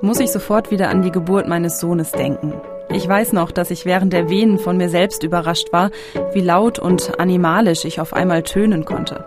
[0.00, 2.60] muss ich sofort wieder an die Geburt meines Sohnes denken.
[2.90, 5.90] Ich weiß noch, dass ich während der Wehen von mir selbst überrascht war,
[6.32, 9.24] wie laut und animalisch ich auf einmal tönen konnte.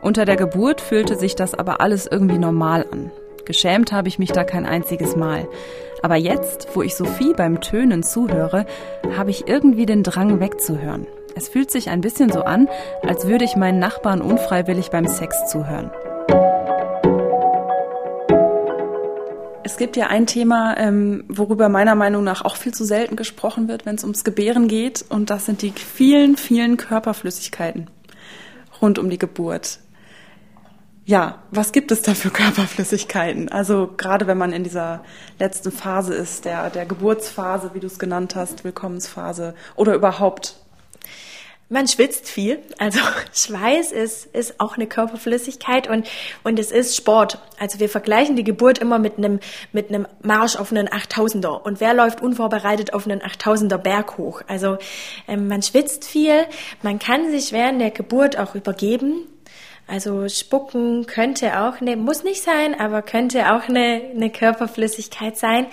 [0.00, 3.10] Unter der Geburt fühlte sich das aber alles irgendwie normal an.
[3.44, 5.48] Geschämt habe ich mich da kein einziges Mal.
[6.02, 8.66] Aber jetzt, wo ich Sophie beim Tönen zuhöre,
[9.16, 11.06] habe ich irgendwie den Drang wegzuhören.
[11.34, 12.68] Es fühlt sich ein bisschen so an,
[13.06, 15.90] als würde ich meinen Nachbarn unfreiwillig beim Sex zuhören.
[19.66, 23.66] Es gibt ja ein Thema, ähm, worüber meiner Meinung nach auch viel zu selten gesprochen
[23.66, 25.04] wird, wenn es ums Gebären geht.
[25.08, 27.90] Und das sind die vielen, vielen Körperflüssigkeiten
[28.80, 29.80] rund um die Geburt.
[31.04, 33.48] Ja, was gibt es da für Körperflüssigkeiten?
[33.48, 35.02] Also gerade wenn man in dieser
[35.40, 40.60] letzten Phase ist, der, der Geburtsphase, wie du es genannt hast, Willkommensphase oder überhaupt
[41.68, 43.00] man schwitzt viel, also
[43.34, 46.06] Schweiß ist, ist auch eine Körperflüssigkeit und,
[46.44, 47.38] und es ist Sport.
[47.58, 49.40] Also wir vergleichen die Geburt immer mit einem,
[49.72, 51.60] mit einem Marsch auf einen 8000er.
[51.62, 54.42] Und wer läuft unvorbereitet auf einen 8000er Berg hoch?
[54.46, 54.78] Also
[55.26, 56.44] ähm, man schwitzt viel,
[56.82, 59.26] man kann sich während der Geburt auch übergeben.
[59.88, 65.66] Also Spucken könnte auch eine, muss nicht sein, aber könnte auch eine, eine Körperflüssigkeit sein.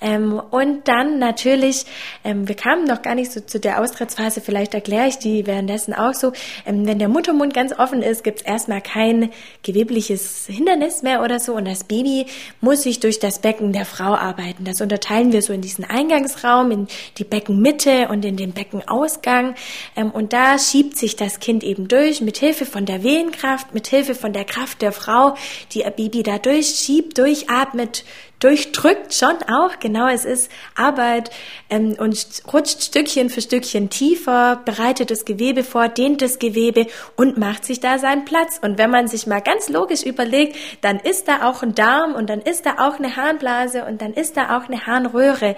[0.00, 1.84] Ähm, und dann natürlich,
[2.24, 5.92] ähm, wir kamen noch gar nicht so zu der Austrittsphase, vielleicht erkläre ich die währenddessen
[5.92, 6.32] auch so.
[6.64, 9.30] Ähm, wenn der Muttermund ganz offen ist, gibt es erstmal kein
[9.62, 12.24] gewebliches Hindernis mehr oder so und das Baby
[12.62, 14.64] muss sich durch das Becken der Frau arbeiten.
[14.64, 19.54] Das unterteilen wir so in diesen Eingangsraum, in die Beckenmitte und in den Beckenausgang.
[19.96, 23.74] Ähm, und da schiebt sich das Kind eben durch mit Hilfe von der Wehenkraft Schwerkraft,
[23.74, 25.36] mit Hilfe von der Kraft der Frau,
[25.72, 28.04] die ihr Baby da durchschiebt, durchatmet,
[28.40, 31.30] durchdrückt schon auch, genau, es ist Arbeit
[31.68, 37.36] ähm, und rutscht Stückchen für Stückchen tiefer, bereitet das Gewebe vor, dehnt das Gewebe und
[37.36, 38.58] macht sich da seinen Platz.
[38.62, 42.30] Und wenn man sich mal ganz logisch überlegt, dann ist da auch ein Darm und
[42.30, 45.54] dann ist da auch eine Harnblase und dann ist da auch eine Harnröhre.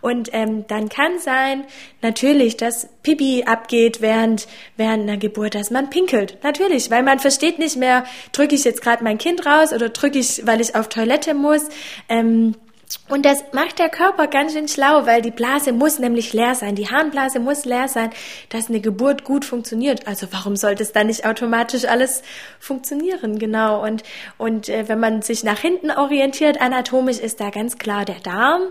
[0.00, 1.64] Und ähm, dann kann sein,
[2.00, 6.38] natürlich, dass Pipi abgeht während, während einer Geburt, dass man pinkelt.
[6.42, 10.18] Natürlich, weil man versteht nicht mehr, drücke ich jetzt gerade mein Kind raus oder drücke
[10.18, 11.68] ich, weil ich auf Toilette muss.
[12.08, 12.54] Ähm, ähm,
[13.08, 16.74] und das macht der Körper ganz schön schlau, weil die Blase muss nämlich leer sein.
[16.74, 18.10] Die Harnblase muss leer sein,
[18.48, 20.06] dass eine Geburt gut funktioniert.
[20.06, 22.22] Also warum sollte es dann nicht automatisch alles
[22.58, 23.38] funktionieren?
[23.38, 23.82] Genau.
[23.82, 24.02] Und,
[24.38, 28.62] und äh, wenn man sich nach hinten orientiert, anatomisch ist da ganz klar der Darm.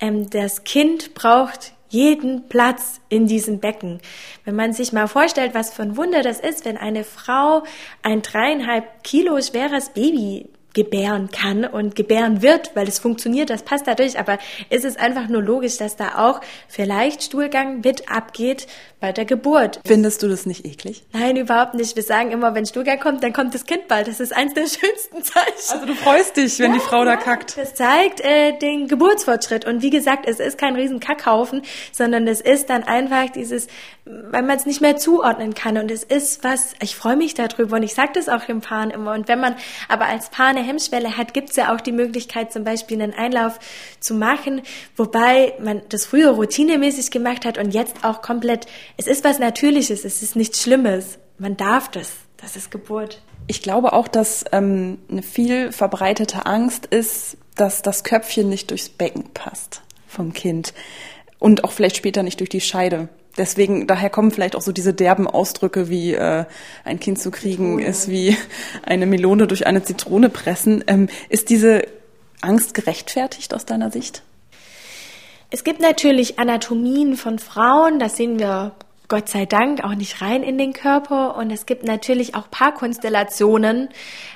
[0.00, 4.00] Ähm, das Kind braucht jeden Platz in diesem Becken.
[4.44, 7.62] Wenn man sich mal vorstellt, was für ein Wunder das ist, wenn eine Frau
[8.02, 13.86] ein dreieinhalb Kilo schweres Baby gebären kann und gebären wird, weil es funktioniert, das passt
[13.86, 14.38] dadurch, aber
[14.70, 18.66] es ist einfach nur logisch, dass da auch vielleicht Stuhlgang mit abgeht
[19.00, 19.80] bei der Geburt.
[19.86, 21.04] Findest du das nicht eklig?
[21.12, 21.94] Nein, überhaupt nicht.
[21.96, 24.08] Wir sagen immer, wenn Stuhlgang kommt, dann kommt das Kind bald.
[24.08, 25.70] Das ist eins der schönsten Zeichen.
[25.70, 27.56] Also du freust dich, wenn ja, die Frau da kackt.
[27.56, 29.64] Das zeigt äh, den Geburtsfortschritt.
[29.66, 33.68] Und wie gesagt, es ist kein riesen Kackhaufen, sondern es ist dann einfach dieses,
[34.30, 35.78] weil man es nicht mehr zuordnen kann.
[35.78, 38.90] Und es ist was, ich freue mich darüber und ich sage das auch dem Paaren
[38.90, 39.12] immer.
[39.12, 39.56] Und wenn man
[39.88, 43.14] aber als Paar eine Hemmschwelle hat, gibt es ja auch die Möglichkeit, zum Beispiel einen
[43.14, 43.58] Einlauf
[44.00, 44.62] zu machen,
[44.96, 48.66] wobei man das früher routinemäßig gemacht hat und jetzt auch komplett
[48.96, 51.18] es ist was Natürliches, es ist nichts Schlimmes.
[51.38, 52.12] Man darf das.
[52.36, 53.22] Das ist Geburt.
[53.46, 58.88] Ich glaube auch, dass ähm, eine viel verbreitete Angst ist, dass das Köpfchen nicht durchs
[58.88, 60.72] Becken passt vom Kind
[61.38, 63.08] und auch vielleicht später nicht durch die Scheide.
[63.38, 66.44] Deswegen, daher kommen vielleicht auch so diese derben Ausdrücke wie äh,
[66.84, 67.86] ein Kind zu kriegen Zitrone.
[67.86, 68.36] ist wie
[68.82, 70.84] eine Melone durch eine Zitrone pressen.
[70.88, 71.82] Ähm, ist diese
[72.40, 74.22] Angst gerechtfertigt aus deiner Sicht?
[75.50, 78.72] Es gibt natürlich Anatomien von Frauen, das sehen wir
[79.08, 81.36] Gott sei Dank auch nicht rein in den Körper.
[81.36, 83.88] Und es gibt natürlich auch Paarkonstellationen,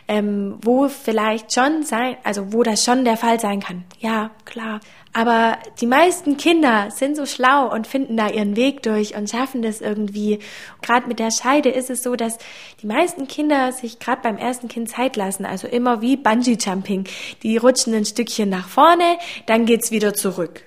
[0.08, 3.84] ähm, wo vielleicht schon sein, also wo das schon der Fall sein kann.
[4.00, 4.80] Ja, klar.
[5.12, 9.60] Aber die meisten Kinder sind so schlau und finden da ihren Weg durch und schaffen
[9.60, 10.38] das irgendwie.
[10.80, 12.38] Gerade mit der Scheide ist es so, dass
[12.80, 15.44] die meisten Kinder sich gerade beim ersten Kind Zeit lassen.
[15.44, 17.04] Also immer wie Bungee Jumping.
[17.42, 20.64] Die rutschen ein Stückchen nach vorne, dann geht's wieder zurück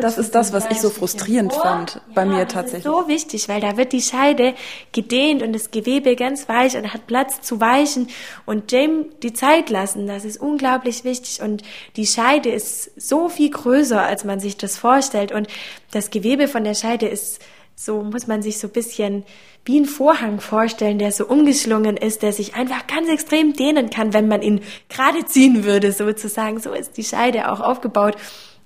[0.00, 1.62] das ist das, was ich so frustrierend vor.
[1.62, 2.84] fand bei ja, mir tatsächlich.
[2.84, 4.54] Das ist so wichtig, weil da wird die Scheide
[4.92, 8.08] gedehnt und das Gewebe ganz weich und hat Platz zu weichen
[8.46, 10.06] und dem die Zeit lassen.
[10.06, 11.62] Das ist unglaublich wichtig und
[11.96, 15.48] die Scheide ist so viel größer, als man sich das vorstellt und
[15.90, 17.40] das Gewebe von der Scheide ist
[17.76, 19.24] so muss man sich so ein bisschen
[19.64, 24.12] wie ein Vorhang vorstellen, der so umgeschlungen ist, der sich einfach ganz extrem dehnen kann,
[24.12, 26.60] wenn man ihn gerade ziehen würde, sozusagen.
[26.60, 28.16] So ist die Scheide auch aufgebaut.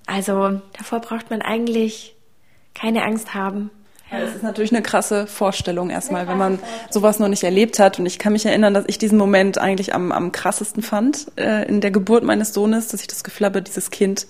[0.09, 2.15] Also davor braucht man eigentlich
[2.73, 3.69] keine Angst haben.
[4.11, 6.57] Ja, das ist natürlich eine krasse Vorstellung erstmal, wenn man
[6.89, 7.99] sowas noch nicht erlebt hat.
[7.99, 11.67] Und ich kann mich erinnern, dass ich diesen Moment eigentlich am, am krassesten fand äh,
[11.67, 14.25] in der Geburt meines Sohnes, dass ich das Gefühl habe, dieses Kind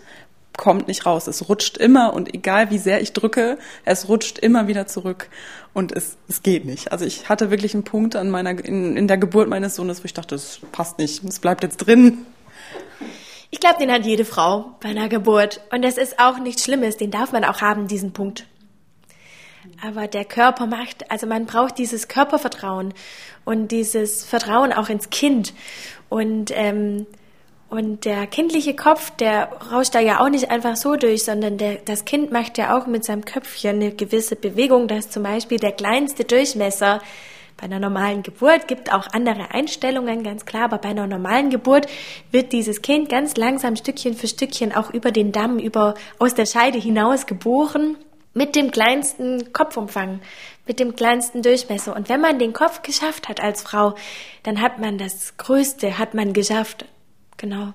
[0.58, 1.28] kommt nicht raus.
[1.28, 5.30] Es rutscht immer und egal wie sehr ich drücke, es rutscht immer wieder zurück
[5.72, 6.92] und es, es geht nicht.
[6.92, 10.06] Also ich hatte wirklich einen Punkt an meiner, in, in der Geburt meines Sohnes, wo
[10.06, 12.26] ich dachte, es passt nicht, es bleibt jetzt drin.
[13.52, 15.62] Ich glaube, den hat jede Frau bei einer Geburt.
[15.72, 18.46] Und das ist auch nichts Schlimmes, den darf man auch haben, diesen Punkt.
[19.84, 22.94] Aber der Körper macht, also man braucht dieses Körpervertrauen
[23.46, 25.54] und dieses Vertrauen auch ins Kind.
[26.10, 27.08] Und, ähm,
[27.70, 31.76] und der kindliche Kopf, der rauscht da ja auch nicht einfach so durch, sondern der,
[31.76, 35.72] das Kind macht ja auch mit seinem Köpfchen eine gewisse Bewegung, dass zum Beispiel der
[35.72, 37.02] kleinste Durchmesser
[37.60, 41.88] bei einer normalen Geburt gibt auch andere Einstellungen, ganz klar, aber bei einer normalen Geburt
[42.32, 46.46] wird dieses Kind ganz langsam Stückchen für Stückchen auch über den Damm, über, aus der
[46.46, 47.98] Scheide hinaus geboren
[48.34, 50.22] mit dem kleinsten Kopfumfang,
[50.68, 51.96] mit dem kleinsten Durchmesser.
[51.96, 53.96] Und wenn man den Kopf geschafft hat als Frau,
[54.44, 56.86] dann hat man das Größte, hat man geschafft.
[57.38, 57.74] Genau.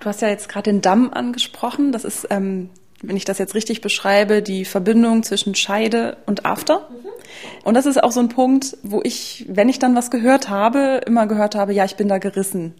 [0.00, 1.92] Du hast ja jetzt gerade den Damm angesprochen.
[1.92, 2.70] Das ist, ähm,
[3.02, 6.88] wenn ich das jetzt richtig beschreibe, die Verbindung zwischen Scheide und After.
[6.90, 7.11] Mhm.
[7.64, 11.00] Und das ist auch so ein Punkt, wo ich, wenn ich dann was gehört habe,
[11.06, 12.74] immer gehört habe, ja, ich bin da gerissen.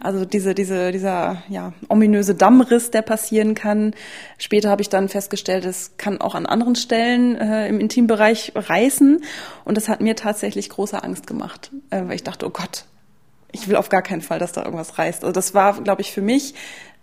[0.00, 3.94] Also diese, diese, dieser ja, ominöse Dammriss, der passieren kann.
[4.38, 9.22] Später habe ich dann festgestellt, es kann auch an anderen Stellen äh, im Intimbereich reißen.
[9.64, 12.84] Und das hat mir tatsächlich große Angst gemacht, äh, weil ich dachte, oh Gott,
[13.52, 15.22] ich will auf gar keinen Fall, dass da irgendwas reißt.
[15.22, 16.54] Also das war, glaube ich, für mich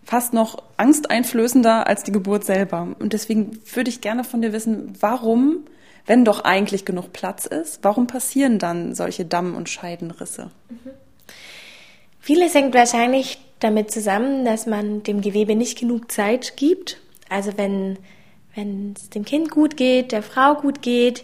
[0.04, 2.88] fast noch angsteinflößender als die Geburt selber.
[3.00, 5.66] Und deswegen würde ich gerne von dir wissen, warum
[6.06, 10.52] wenn doch eigentlich genug Platz ist, warum passieren dann solche Damm- und Scheidenrisse?
[10.70, 10.92] Mhm.
[12.20, 16.98] Vieles hängt wahrscheinlich damit zusammen, dass man dem Gewebe nicht genug Zeit gibt.
[17.30, 17.98] Also wenn
[18.56, 21.24] wenn es dem Kind gut geht, der Frau gut geht,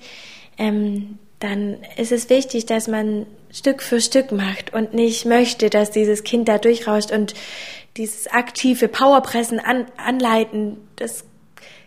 [0.57, 5.91] ähm, dann ist es wichtig, dass man Stück für Stück macht und nicht möchte, dass
[5.91, 7.33] dieses Kind da durchrauscht und
[7.95, 10.77] dieses aktive Powerpressen an, anleiten.
[10.95, 11.23] Das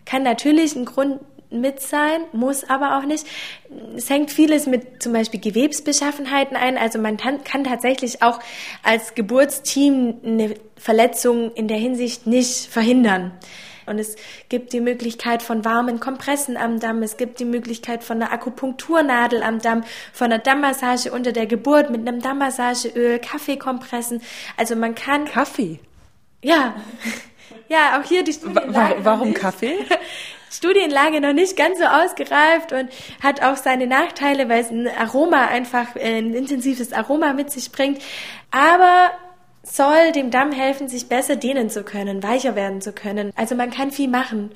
[0.05, 1.19] kann natürlich ein Grund
[1.51, 3.25] mit sein, muss aber auch nicht.
[3.95, 6.77] Es hängt vieles mit zum Beispiel Gewebsbeschaffenheiten ein.
[6.77, 8.39] Also man kann, tatsächlich auch
[8.83, 13.31] als Geburtsteam eine Verletzung in der Hinsicht nicht verhindern.
[13.85, 14.15] Und es
[14.47, 17.03] gibt die Möglichkeit von warmen Kompressen am Damm.
[17.03, 19.83] Es gibt die Möglichkeit von einer Akupunkturnadel am Damm,
[20.13, 24.21] von einer Dammmassage unter der Geburt mit einem Dammmassageöl, Kaffeekompressen.
[24.55, 25.25] Also man kann.
[25.25, 25.79] Kaffee?
[26.41, 26.75] Ja.
[27.67, 28.97] Ja, auch hier die Studienlage.
[29.03, 29.75] Warum Kaffee?
[30.51, 32.89] Studienlage noch nicht ganz so ausgereift und
[33.23, 38.01] hat auch seine Nachteile, weil es ein Aroma einfach, ein intensives Aroma mit sich bringt.
[38.51, 39.11] Aber
[39.63, 43.31] soll dem Damm helfen, sich besser dehnen zu können, weicher werden zu können.
[43.35, 44.51] Also man kann viel machen.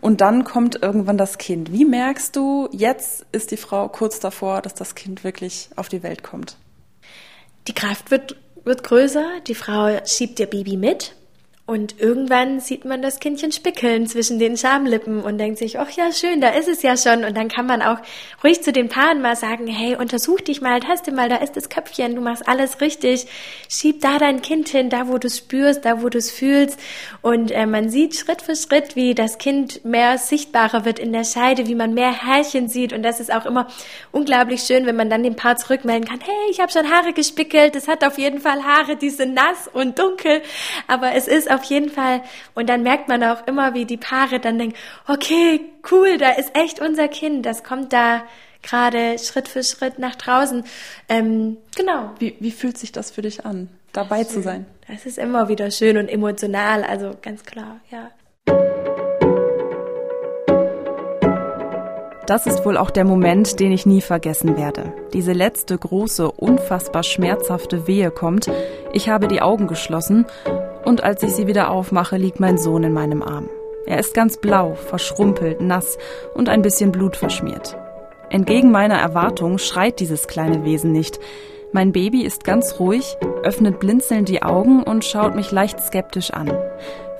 [0.00, 1.72] Und dann kommt irgendwann das Kind.
[1.72, 6.02] Wie merkst du, jetzt ist die Frau kurz davor, dass das Kind wirklich auf die
[6.02, 6.56] Welt kommt?
[7.68, 11.14] Die Kraft wird, wird größer, die Frau schiebt ihr Baby mit
[11.72, 16.12] und irgendwann sieht man das Kindchen spickeln zwischen den Schamlippen und denkt sich, ach ja,
[16.12, 17.24] schön, da ist es ja schon.
[17.24, 17.96] Und dann kann man auch
[18.44, 21.70] ruhig zu den Paaren mal sagen, hey, untersuch dich mal, taste mal, da ist das
[21.70, 23.26] Köpfchen, du machst alles richtig.
[23.70, 26.78] Schieb da dein Kind hin, da wo du spürst, da wo du es fühlst.
[27.22, 31.24] Und äh, man sieht Schritt für Schritt, wie das Kind mehr sichtbarer wird in der
[31.24, 32.92] Scheide, wie man mehr Härchen sieht.
[32.92, 33.66] Und das ist auch immer
[34.10, 37.74] unglaublich schön, wenn man dann dem Paar zurückmelden kann, hey, ich habe schon Haare gespickelt,
[37.76, 40.42] es hat auf jeden Fall Haare, die sind nass und dunkel,
[40.86, 42.22] aber es ist auf jeden Fall.
[42.54, 45.60] Und dann merkt man auch immer, wie die Paare dann denken, okay,
[45.90, 47.46] cool, da ist echt unser Kind.
[47.46, 48.22] Das kommt da
[48.62, 50.64] gerade Schritt für Schritt nach draußen.
[51.08, 52.10] Ähm, genau.
[52.18, 54.66] Wie, wie fühlt sich das für dich an, dabei zu sein?
[54.88, 58.10] Das ist immer wieder schön und emotional, also ganz klar, ja.
[62.26, 64.92] Das ist wohl auch der Moment, den ich nie vergessen werde.
[65.12, 68.50] Diese letzte große, unfassbar schmerzhafte Wehe kommt.
[68.92, 70.26] Ich habe die Augen geschlossen
[70.84, 73.48] und als ich sie wieder aufmache, liegt mein Sohn in meinem Arm.
[73.86, 75.98] Er ist ganz blau, verschrumpelt, nass
[76.34, 77.76] und ein bisschen blutverschmiert.
[78.30, 81.18] Entgegen meiner Erwartung schreit dieses kleine Wesen nicht.
[81.72, 86.50] Mein Baby ist ganz ruhig, öffnet blinzelnd die Augen und schaut mich leicht skeptisch an.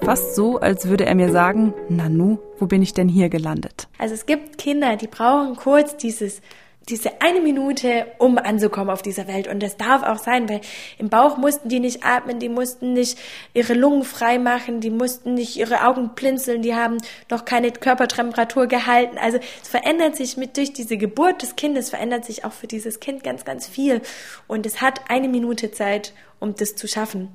[0.03, 3.89] Fast so, als würde er mir sagen, Nanu, wo bin ich denn hier gelandet?
[3.99, 6.41] Also es gibt Kinder, die brauchen kurz dieses
[6.89, 9.47] diese eine Minute, um anzukommen auf dieser Welt.
[9.47, 10.61] Und das darf auch sein, weil
[10.99, 13.19] im Bauch mussten die nicht atmen, die mussten nicht
[13.55, 16.99] ihre Lungen frei machen, die mussten nicht ihre Augen blinzeln, die haben
[17.31, 19.19] noch keine Körpertemperatur gehalten.
[19.19, 23.01] Also es verändert sich mit durch diese Geburt des Kindes, verändert sich auch für dieses
[23.01, 24.03] Kind ganz, ganz viel.
[24.49, 27.31] Und es hat eine Minute Zeit, um das zu schaffen.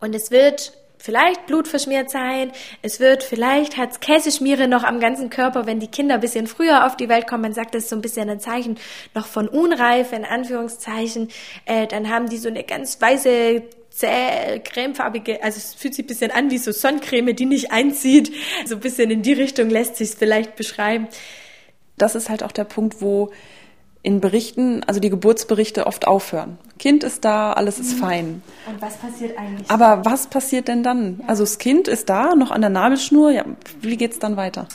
[0.00, 2.52] Und es wird vielleicht blutverschmiert sein.
[2.82, 6.86] Es wird vielleicht hat's Käseschmiere noch am ganzen Körper, wenn die Kinder ein bisschen früher
[6.86, 7.42] auf die Welt kommen.
[7.42, 8.78] Man sagt, das ist so ein bisschen ein Zeichen
[9.14, 11.28] noch von Unreife, in Anführungszeichen.
[11.64, 16.08] Äh, dann haben die so eine ganz weiße zäh, cremefarbige, also es fühlt sich ein
[16.08, 18.32] bisschen an wie so Sonnencreme, die nicht einzieht.
[18.66, 21.08] So ein bisschen in die Richtung lässt sich vielleicht beschreiben.
[21.96, 23.30] Das ist halt auch der Punkt, wo
[24.02, 26.58] in Berichten, also die Geburtsberichte oft aufhören.
[26.78, 27.98] Kind ist da, alles ist mhm.
[27.98, 28.42] fein.
[28.66, 29.70] Und was passiert eigentlich?
[29.70, 31.18] Aber was passiert denn dann?
[31.20, 31.28] Ja.
[31.28, 33.30] Also das Kind ist da, noch an der Nabelschnur.
[33.30, 33.44] Ja,
[33.82, 34.66] wie geht's dann weiter?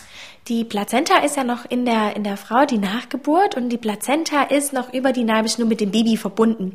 [0.48, 4.44] Die Plazenta ist ja noch in der, in der Frau, die Nachgeburt, und die Plazenta
[4.44, 6.72] ist noch über die Nabelschnur mit dem Baby verbunden.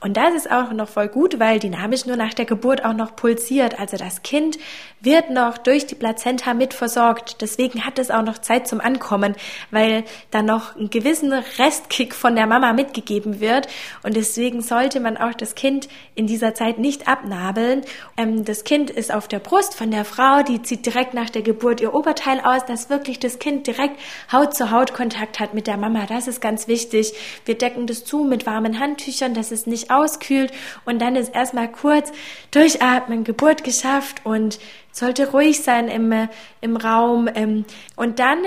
[0.00, 3.14] Und das ist auch noch voll gut, weil die Nabelschnur nach der Geburt auch noch
[3.14, 3.78] pulsiert.
[3.78, 4.58] Also das Kind
[5.02, 7.40] wird noch durch die Plazenta mit versorgt.
[7.40, 9.34] Deswegen hat es auch noch Zeit zum Ankommen,
[9.70, 13.66] weil dann noch ein gewissen Restkick von der Mama mitgegeben wird.
[14.02, 17.82] Und deswegen sollte man auch das Kind in dieser Zeit nicht abnabeln.
[18.16, 21.42] Ähm, das Kind ist auf der Brust von der Frau, die zieht direkt nach der
[21.42, 23.98] Geburt ihr Oberteil aus, dass wirklich das Kind direkt
[24.30, 26.06] Haut zu Haut Kontakt hat mit der Mama.
[26.06, 27.12] Das ist ganz wichtig.
[27.44, 30.52] Wir decken das zu mit warmen Handtüchern, dass es nicht auskühlt.
[30.84, 32.12] Und dann ist erstmal kurz
[32.50, 34.58] durchatmen, Geburt geschafft und
[34.92, 36.28] sollte ruhig sein im, äh,
[36.60, 37.28] im Raum.
[37.34, 37.64] Ähm,
[37.96, 38.38] und dann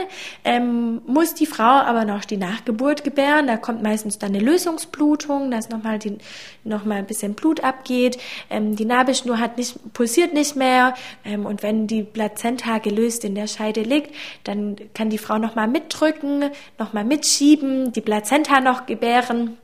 [0.44, 3.48] ähm, muss die Frau aber noch die Nachgeburt gebären.
[3.48, 6.18] Da kommt meistens dann eine Lösungsblutung, dass nochmal die,
[6.64, 8.18] noch ein bisschen Blut abgeht.
[8.50, 10.94] Ähm, die Nabelschnur hat nicht, pulsiert nicht mehr.
[11.26, 15.68] Ähm, und wenn die Plazenta gelöst in der Scheide liegt, dann kann die Frau nochmal
[15.68, 19.58] mitdrücken, nochmal mitschieben, die Plazenta noch gebären.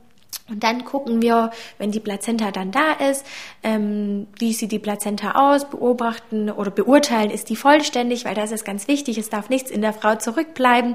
[0.52, 3.24] Und dann gucken wir, wenn die Plazenta dann da ist,
[3.62, 8.66] ähm, wie sieht die Plazenta aus, beobachten oder beurteilen, ist die vollständig, weil das ist
[8.66, 10.92] ganz wichtig, es darf nichts in der Frau zurückbleiben.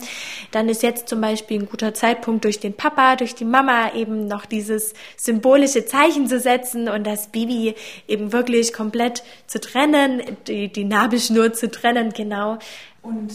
[0.51, 4.27] Dann ist jetzt zum Beispiel ein guter Zeitpunkt durch den Papa, durch die Mama eben
[4.27, 7.73] noch dieses symbolische Zeichen zu setzen und das Baby
[8.07, 12.59] eben wirklich komplett zu trennen, die, die Nabelschnur zu trennen, genau.
[13.01, 13.33] Und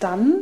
[0.00, 0.36] dann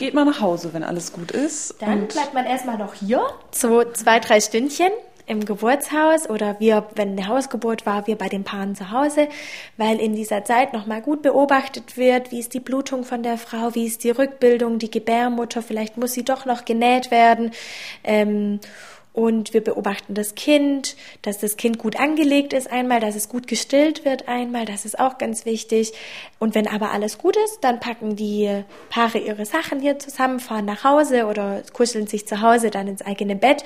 [0.00, 1.76] geht man nach Hause, wenn alles gut ist.
[1.80, 3.22] Dann bleibt man erstmal noch hier,
[3.52, 4.90] so zwei, drei Stündchen
[5.26, 9.28] im Geburtshaus oder wir, wenn eine Hausgeburt war, wir bei den Paaren zu Hause,
[9.76, 13.74] weil in dieser Zeit nochmal gut beobachtet wird, wie ist die Blutung von der Frau,
[13.76, 17.52] wie ist die Rückbildung, die Gebärmutter, vielleicht muss sie doch noch genäht werden.
[18.02, 18.58] Ähm,
[19.12, 23.48] und wir beobachten das Kind, dass das Kind gut angelegt ist einmal, dass es gut
[23.48, 25.92] gestillt wird einmal, das ist auch ganz wichtig.
[26.38, 30.64] Und wenn aber alles gut ist, dann packen die Paare ihre Sachen hier zusammen, fahren
[30.64, 33.64] nach Hause oder kuscheln sich zu Hause dann ins eigene Bett.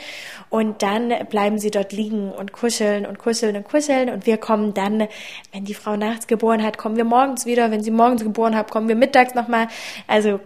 [0.48, 4.08] Und dann bleiben sie dort liegen und kuscheln und kuscheln und kuscheln.
[4.08, 5.08] Und wir kommen dann,
[5.52, 8.70] wenn die Frau nachts geboren hat, kommen wir morgens wieder, wenn sie morgens geboren hat,
[8.70, 9.68] kommen wir mittags nochmal,
[10.06, 10.40] also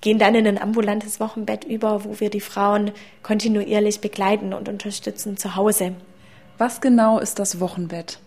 [0.00, 4.68] gehen dann in ein ambulantes Wochenbett über, wo wir die Frauen kontinuierlich begleiten begleiten und
[4.68, 5.94] unterstützen zu Hause.
[6.58, 8.18] Was genau ist das Wochenbett?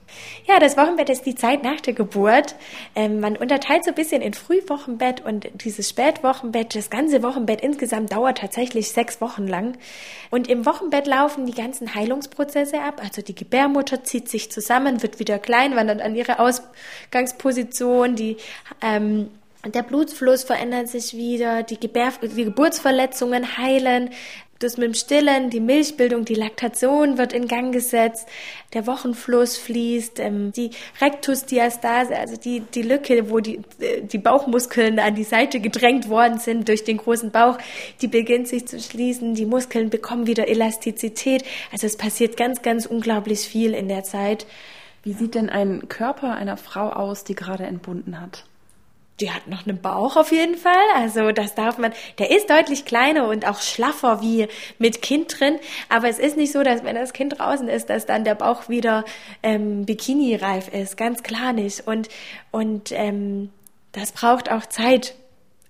[0.47, 2.55] Ja, das Wochenbett ist die Zeit nach der Geburt.
[2.95, 6.73] Ähm, man unterteilt so ein bisschen in Frühwochenbett und dieses Spätwochenbett.
[6.73, 9.77] Das ganze Wochenbett insgesamt dauert tatsächlich sechs Wochen lang.
[10.31, 12.99] Und im Wochenbett laufen die ganzen Heilungsprozesse ab.
[13.03, 18.15] Also die Gebärmutter zieht sich zusammen, wird wieder klein, wandert an ihre Ausgangsposition.
[18.15, 18.37] Die
[18.81, 19.29] ähm,
[19.65, 24.09] der Blutfluss verändert sich wieder, die, Gebär die Geburtsverletzungen heilen,
[24.63, 28.27] das mit dem Stillen, die Milchbildung, die Laktation wird in Gang gesetzt,
[28.73, 34.99] der Wochenfluss fließt, ähm, die Rektusdiastase, also die, die Lücke, wo die, äh, die Bauchmuskeln
[34.99, 37.57] an die Seite gedrängt worden sind durch den großen Bauch,
[38.01, 41.43] die beginnt sich zu schließen, die Muskeln bekommen wieder Elastizität.
[41.71, 44.45] Also es passiert ganz, ganz unglaublich viel in der Zeit.
[45.03, 48.45] Wie sieht denn ein Körper einer Frau aus, die gerade entbunden hat?
[49.19, 50.73] Die hat noch einen Bauch auf jeden Fall.
[50.95, 54.47] Also das darf man, der ist deutlich kleiner und auch schlaffer wie
[54.79, 55.59] mit Kind drin.
[55.89, 58.69] Aber es ist nicht so, dass wenn das Kind draußen ist, dass dann der Bauch
[58.69, 59.05] wieder
[59.43, 60.97] ähm, Bikini-reif ist.
[60.97, 61.85] Ganz klar nicht.
[61.87, 62.09] Und,
[62.51, 63.49] und ähm,
[63.91, 65.15] das braucht auch Zeit,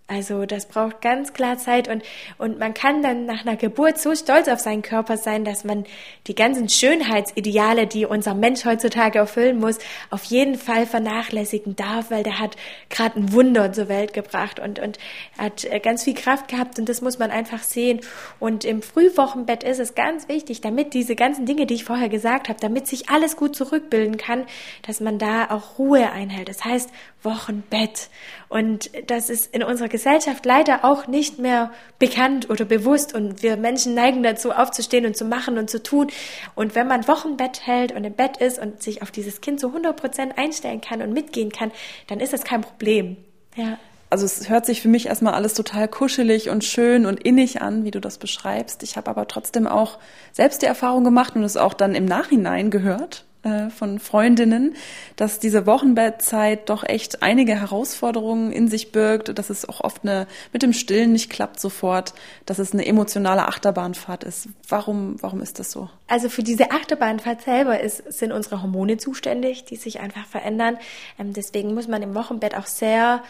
[0.07, 2.03] also das braucht ganz klar Zeit und,
[2.37, 5.85] und man kann dann nach einer Geburt so stolz auf seinen Körper sein, dass man
[6.27, 9.79] die ganzen Schönheitsideale, die unser Mensch heutzutage erfüllen muss,
[10.09, 12.57] auf jeden Fall vernachlässigen darf, weil der hat
[12.89, 14.99] gerade ein Wunder zur Welt gebracht und, und
[15.37, 18.01] hat äh, ganz viel Kraft gehabt und das muss man einfach sehen.
[18.41, 22.49] Und im Frühwochenbett ist es ganz wichtig, damit diese ganzen Dinge, die ich vorher gesagt
[22.49, 24.45] habe, damit sich alles gut zurückbilden kann,
[24.85, 26.49] dass man da auch Ruhe einhält.
[26.49, 26.89] Das heißt
[27.23, 28.09] Wochenbett.
[28.49, 33.13] Und das ist in unserer Gesellschaft leider auch nicht mehr bekannt oder bewusst.
[33.13, 36.07] Und wir Menschen neigen dazu, aufzustehen und zu machen und zu tun.
[36.55, 39.67] Und wenn man Wochenbett hält und im Bett ist und sich auf dieses Kind zu
[39.67, 41.71] 100 Prozent einstellen kann und mitgehen kann,
[42.07, 43.17] dann ist das kein Problem.
[43.55, 43.77] Ja.
[44.13, 47.83] Also es hört sich für mich erstmal alles total kuschelig und schön und innig an,
[47.83, 48.83] wie du das beschreibst.
[48.83, 49.97] Ich habe aber trotzdem auch
[50.33, 54.75] selbst die Erfahrung gemacht und es auch dann im Nachhinein gehört, äh, von Freundinnen,
[55.15, 60.27] dass diese Wochenbettzeit doch echt einige Herausforderungen in sich birgt, dass es auch oft eine,
[60.53, 62.13] mit dem Stillen nicht klappt sofort,
[62.45, 64.47] dass es eine emotionale Achterbahnfahrt ist.
[64.69, 65.89] Warum, warum ist das so?
[66.07, 70.77] Also für diese Achterbahnfahrt selber ist, sind unsere Hormone zuständig, die sich einfach verändern.
[71.19, 73.23] Ähm, deswegen muss man im Wochenbett auch sehr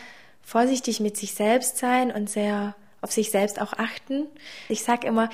[0.44, 4.28] vorsichtig mit sich selbst sein und sehr auf sich selbst auch achten.
[4.70, 5.30] Ich sage immer,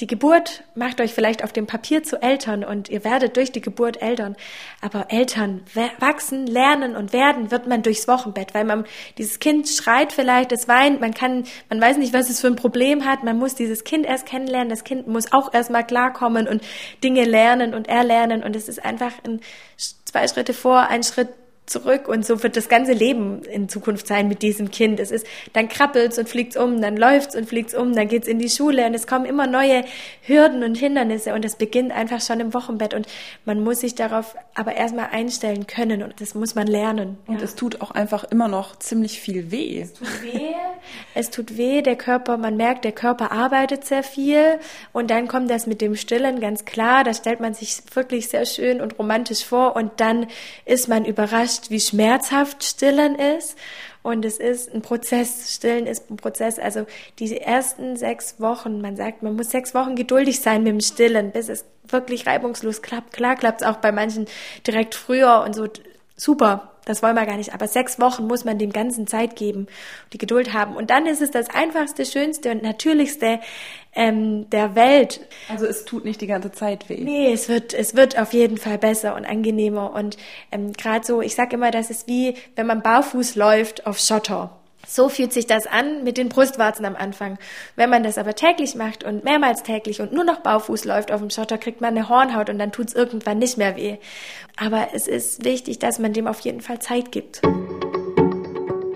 [0.00, 3.60] die Geburt macht euch vielleicht auf dem Papier zu Eltern und ihr werdet durch die
[3.60, 4.36] Geburt Eltern.
[4.80, 5.62] Aber Eltern
[5.98, 8.84] wachsen, lernen und werden wird man durchs Wochenbett, weil man
[9.18, 12.56] dieses Kind schreit vielleicht, es weint, man kann, man weiß nicht, was es für ein
[12.56, 16.62] Problem hat, man muss dieses Kind erst kennenlernen, das Kind muss auch erstmal klarkommen und
[17.02, 19.40] Dinge lernen und erlernen und es ist einfach ein
[20.14, 21.28] zwei Schritte vor, ein Schritt
[21.66, 25.00] zurück und so wird das ganze Leben in Zukunft sein mit diesem Kind.
[25.00, 28.38] Es ist, dann krabbelt's und fliegt's um, dann läuft's und fliegt's um, dann geht's in
[28.38, 29.84] die Schule und es kommen immer neue
[30.22, 33.06] Hürden und Hindernisse und es beginnt einfach schon im Wochenbett und
[33.46, 37.18] man muss sich darauf aber erstmal einstellen können und das muss man lernen.
[37.26, 37.44] Und ja.
[37.44, 39.80] es tut auch einfach immer noch ziemlich viel weh.
[39.80, 40.54] Es tut weh,
[41.14, 44.58] es tut weh, der Körper, man merkt, der Körper arbeitet sehr viel
[44.92, 48.44] und dann kommt das mit dem Stillen ganz klar, da stellt man sich wirklich sehr
[48.44, 50.26] schön und romantisch vor und dann
[50.66, 53.56] ist man überrascht, überrascht, wie schmerzhaft Stillen ist.
[54.02, 55.54] Und es ist ein Prozess.
[55.54, 56.58] Stillen ist ein Prozess.
[56.58, 56.86] Also
[57.18, 61.32] diese ersten sechs Wochen, man sagt, man muss sechs Wochen geduldig sein mit dem Stillen,
[61.32, 63.12] bis es wirklich reibungslos klappt.
[63.14, 64.26] Klar klappt es auch bei manchen
[64.66, 65.66] direkt früher und so.
[66.16, 67.54] Super, das wollen wir gar nicht.
[67.54, 69.66] Aber sechs Wochen muss man dem Ganzen Zeit geben,
[70.12, 70.76] die Geduld haben.
[70.76, 73.40] Und dann ist es das einfachste, schönste und natürlichste
[73.94, 75.20] ähm, der Welt.
[75.48, 77.02] Also es tut nicht die ganze Zeit weh.
[77.02, 79.92] Nee, es wird, es wird auf jeden Fall besser und angenehmer.
[79.94, 80.16] Und
[80.52, 84.50] ähm, gerade so, ich sag immer, das ist wie, wenn man barfuß läuft auf Schotter.
[84.86, 87.38] So fühlt sich das an mit den Brustwarzen am Anfang.
[87.76, 91.20] Wenn man das aber täglich macht und mehrmals täglich und nur noch Baufuß läuft auf
[91.20, 93.96] dem Schotter, kriegt man eine Hornhaut und dann tut es irgendwann nicht mehr weh.
[94.56, 97.40] Aber es ist wichtig, dass man dem auf jeden Fall Zeit gibt.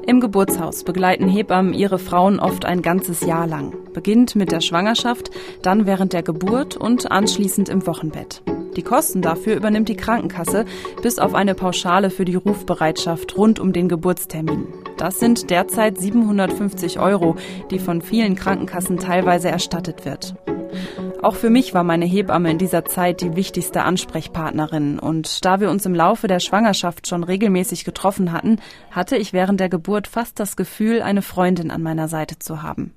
[0.07, 3.77] Im Geburtshaus begleiten Hebammen ihre Frauen oft ein ganzes Jahr lang.
[3.93, 5.31] Beginnt mit der Schwangerschaft,
[5.61, 8.43] dann während der Geburt und anschließend im Wochenbett.
[8.77, 10.65] Die Kosten dafür übernimmt die Krankenkasse,
[11.03, 14.69] bis auf eine Pauschale für die Rufbereitschaft rund um den Geburtstermin.
[14.99, 17.37] Das sind derzeit 750 Euro,
[17.71, 20.35] die von vielen Krankenkassen teilweise erstattet wird.
[21.23, 25.71] Auch für mich war meine Hebamme in dieser Zeit die wichtigste Ansprechpartnerin und da wir
[25.71, 28.59] uns im Laufe der Schwangerschaft schon regelmäßig getroffen hatten,
[28.91, 32.93] hatte ich während der Geburt fast das Gefühl, eine Freundin an meiner Seite zu haben.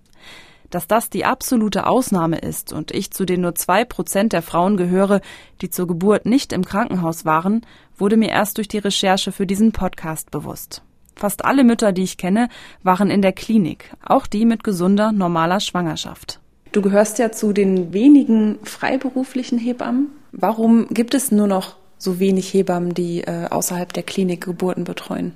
[0.72, 4.76] Dass das die absolute Ausnahme ist und ich zu den nur zwei Prozent der Frauen
[4.76, 5.22] gehöre,
[5.62, 7.62] die zur Geburt nicht im Krankenhaus waren,
[7.95, 10.82] wurde mir erst durch die Recherche für diesen Podcast bewusst.
[11.22, 12.50] Fast alle Mütter, die ich kenne,
[12.82, 16.40] waren in der Klinik, auch die mit gesunder, normaler Schwangerschaft.
[16.72, 20.08] Du gehörst ja zu den wenigen freiberuflichen Hebammen.
[20.32, 25.34] Warum gibt es nur noch so wenig Hebammen, die äh, außerhalb der Klinik Geburten betreuen?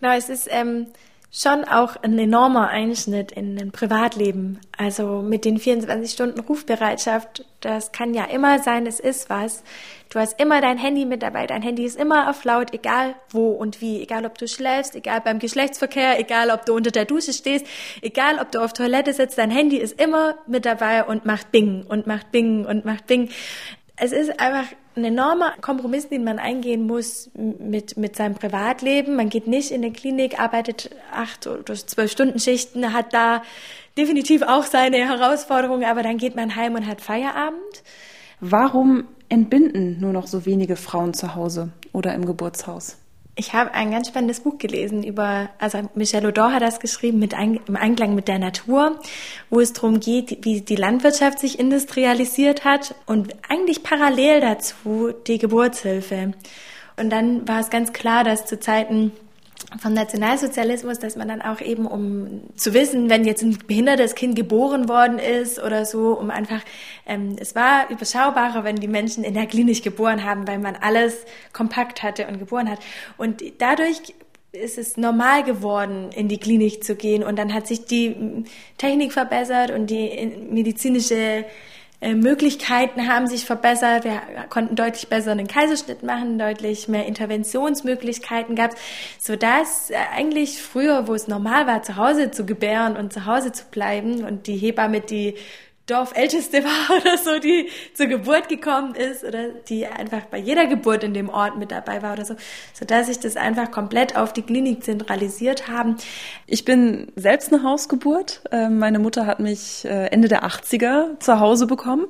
[0.00, 0.86] Genau, es ist ähm,
[1.34, 4.60] schon auch ein enormer Einschnitt in ein Privatleben.
[4.76, 9.64] Also mit den 24 Stunden Rufbereitschaft, das kann ja immer sein, es ist was.
[10.10, 13.48] Du hast immer dein Handy mit dabei, dein Handy ist immer auf laut, egal wo
[13.48, 17.32] und wie, egal ob du schläfst, egal beim Geschlechtsverkehr, egal ob du unter der Dusche
[17.32, 17.66] stehst,
[18.02, 21.86] egal ob du auf Toilette sitzt, dein Handy ist immer mit dabei und macht Bing
[21.88, 23.30] und macht Bing und macht Bing.
[23.96, 24.66] Es ist einfach
[24.96, 29.16] ein enormer Kompromiss, den man eingehen muss mit, mit seinem Privatleben.
[29.16, 33.42] Man geht nicht in eine Klinik, arbeitet acht oder zwölf Stunden Schichten, hat da
[33.96, 37.82] definitiv auch seine Herausforderungen, aber dann geht man heim und hat Feierabend.
[38.40, 42.98] Warum entbinden nur noch so wenige Frauen zu Hause oder im Geburtshaus?
[43.34, 47.32] Ich habe ein ganz spannendes Buch gelesen über, also Michel Odor hat das geschrieben, mit
[47.32, 49.00] ein, im Einklang mit der Natur,
[49.48, 55.38] wo es darum geht, wie die Landwirtschaft sich industrialisiert hat und eigentlich parallel dazu die
[55.38, 56.34] Geburtshilfe.
[56.98, 59.12] Und dann war es ganz klar, dass zu Zeiten
[59.80, 64.36] vom Nationalsozialismus, dass man dann auch eben, um zu wissen, wenn jetzt ein behindertes Kind
[64.36, 66.60] geboren worden ist oder so, um einfach,
[67.06, 71.24] ähm, es war überschaubarer, wenn die Menschen in der Klinik geboren haben, weil man alles
[71.52, 72.80] kompakt hatte und geboren hat.
[73.16, 74.14] Und dadurch
[74.52, 77.24] ist es normal geworden, in die Klinik zu gehen.
[77.24, 78.44] Und dann hat sich die
[78.76, 81.46] Technik verbessert und die medizinische
[82.02, 84.02] äh, Möglichkeiten haben sich verbessert.
[84.02, 88.78] Wir konnten deutlich besser einen Kaiserschnitt machen, deutlich mehr Interventionsmöglichkeiten gab es,
[89.24, 93.52] sodass äh, eigentlich früher, wo es normal war, zu Hause zu gebären und zu Hause
[93.52, 95.36] zu bleiben und die Hebamme, die
[95.86, 101.04] Dorfälteste war oder so, die zur Geburt gekommen ist oder die einfach bei jeder Geburt
[101.04, 102.34] in dem Ort mit dabei war oder so,
[102.72, 105.96] so dass sich das einfach komplett auf die Klinik zentralisiert haben.
[106.46, 108.42] Ich bin selbst eine Hausgeburt.
[108.50, 112.06] Ähm, meine Mutter hat mich äh, Ende der 80er zu Hause bekommen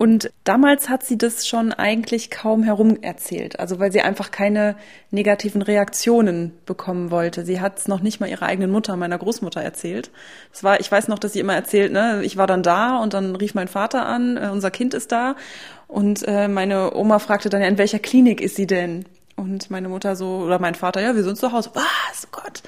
[0.00, 4.76] und damals hat sie das schon eigentlich kaum herum erzählt, also weil sie einfach keine
[5.10, 7.44] negativen Reaktionen bekommen wollte.
[7.44, 10.10] Sie hat es noch nicht mal ihrer eigenen Mutter, meiner Großmutter erzählt.
[10.52, 13.12] Das war, ich weiß noch, dass sie immer erzählt, ne, ich war dann da und
[13.12, 15.36] dann rief mein Vater an, äh, unser Kind ist da
[15.86, 19.04] und äh, meine Oma fragte dann, in welcher Klinik ist sie denn?
[19.40, 21.70] Und meine Mutter so, oder mein Vater, ja, wir sind zu Hause.
[21.72, 22.30] Was?
[22.30, 22.62] Gott.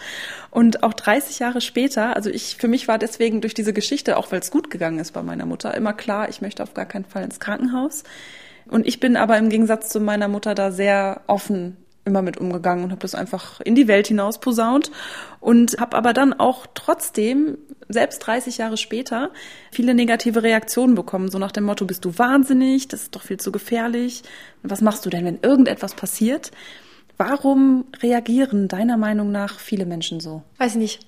[0.51, 4.33] Und auch 30 Jahre später, also ich, für mich war deswegen durch diese Geschichte, auch
[4.33, 7.05] weil es gut gegangen ist bei meiner Mutter, immer klar, ich möchte auf gar keinen
[7.05, 8.05] Fall ins Krankenhaus.
[8.67, 12.85] Und ich bin aber im Gegensatz zu meiner Mutter da sehr offen immer mit umgegangen
[12.85, 14.91] und habe das einfach in die Welt hinaus posaunt
[15.41, 19.31] und habe aber dann auch trotzdem selbst 30 Jahre später
[19.71, 23.39] viele negative Reaktionen bekommen, so nach dem Motto bist du wahnsinnig, das ist doch viel
[23.39, 24.23] zu gefährlich.
[24.63, 26.51] Was machst du denn, wenn irgendetwas passiert?
[27.19, 30.43] Warum reagieren deiner Meinung nach viele Menschen so?
[30.59, 31.07] Weiß ich nicht.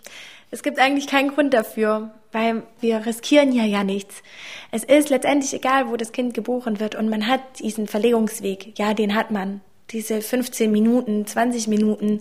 [0.50, 4.22] Es gibt eigentlich keinen Grund dafür, weil wir riskieren ja ja nichts.
[4.70, 8.78] Es ist letztendlich egal, wo das Kind geboren wird und man hat diesen Verlegungsweg.
[8.78, 12.20] Ja, den hat man diese 15 Minuten, 20 Minuten,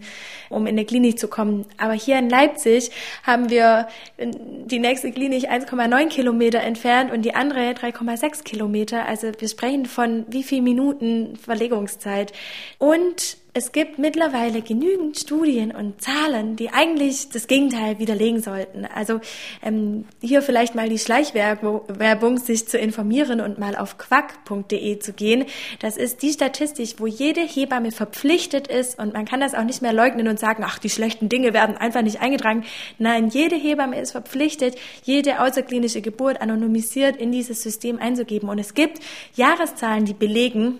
[0.50, 1.66] um in eine Klinik zu kommen.
[1.78, 2.92] Aber hier in Leipzig
[3.24, 3.88] haben wir
[4.18, 9.06] die nächste Klinik 1,9 Kilometer entfernt und die andere 3,6 Kilometer.
[9.06, 12.34] Also wir sprechen von wie viel Minuten Verlegungszeit.
[12.78, 18.86] Und es gibt mittlerweile genügend Studien und Zahlen, die eigentlich das Gegenteil widerlegen sollten.
[18.86, 19.22] Also
[19.62, 25.46] ähm, hier vielleicht mal die Schleichwerbung, sich zu informieren und mal auf quack.de zu gehen.
[25.80, 29.84] Das ist die Statistik, wo jede Hebamme verpflichtet ist und man kann das auch nicht
[29.84, 32.66] mehr leugnen und sagen, ach, die schlechten Dinge werden einfach nicht eingetragen.
[32.98, 38.50] Nein, jede Hebamme ist verpflichtet, jede außerklinische Geburt anonymisiert in dieses System einzugeben.
[38.50, 39.00] Und es gibt
[39.36, 40.80] Jahreszahlen, die belegen,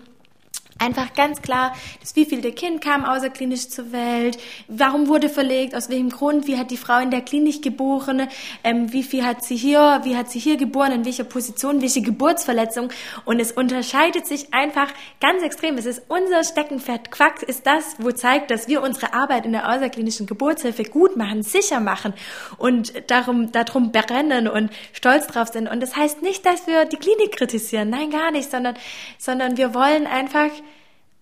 [0.84, 4.36] Einfach ganz klar, das wievielte Kind kam außerklinisch zur Welt,
[4.68, 8.28] warum wurde verlegt, aus welchem Grund, wie hat die Frau in der Klinik geboren,
[8.62, 12.02] ähm, wie viel hat sie hier, wie hat sie hier geboren, in welcher Position, welche
[12.02, 12.90] Geburtsverletzung.
[13.24, 15.78] Und es unterscheidet sich einfach ganz extrem.
[15.78, 17.10] Es ist unser Steckenpferd.
[17.10, 21.42] Quack ist das, wo zeigt, dass wir unsere Arbeit in der außerklinischen Geburtshilfe gut machen,
[21.42, 22.12] sicher machen
[22.58, 25.66] und darum, darum brennen und stolz drauf sind.
[25.66, 27.88] Und das heißt nicht, dass wir die Klinik kritisieren.
[27.88, 28.76] Nein, gar nicht, sondern,
[29.16, 30.50] sondern wir wollen einfach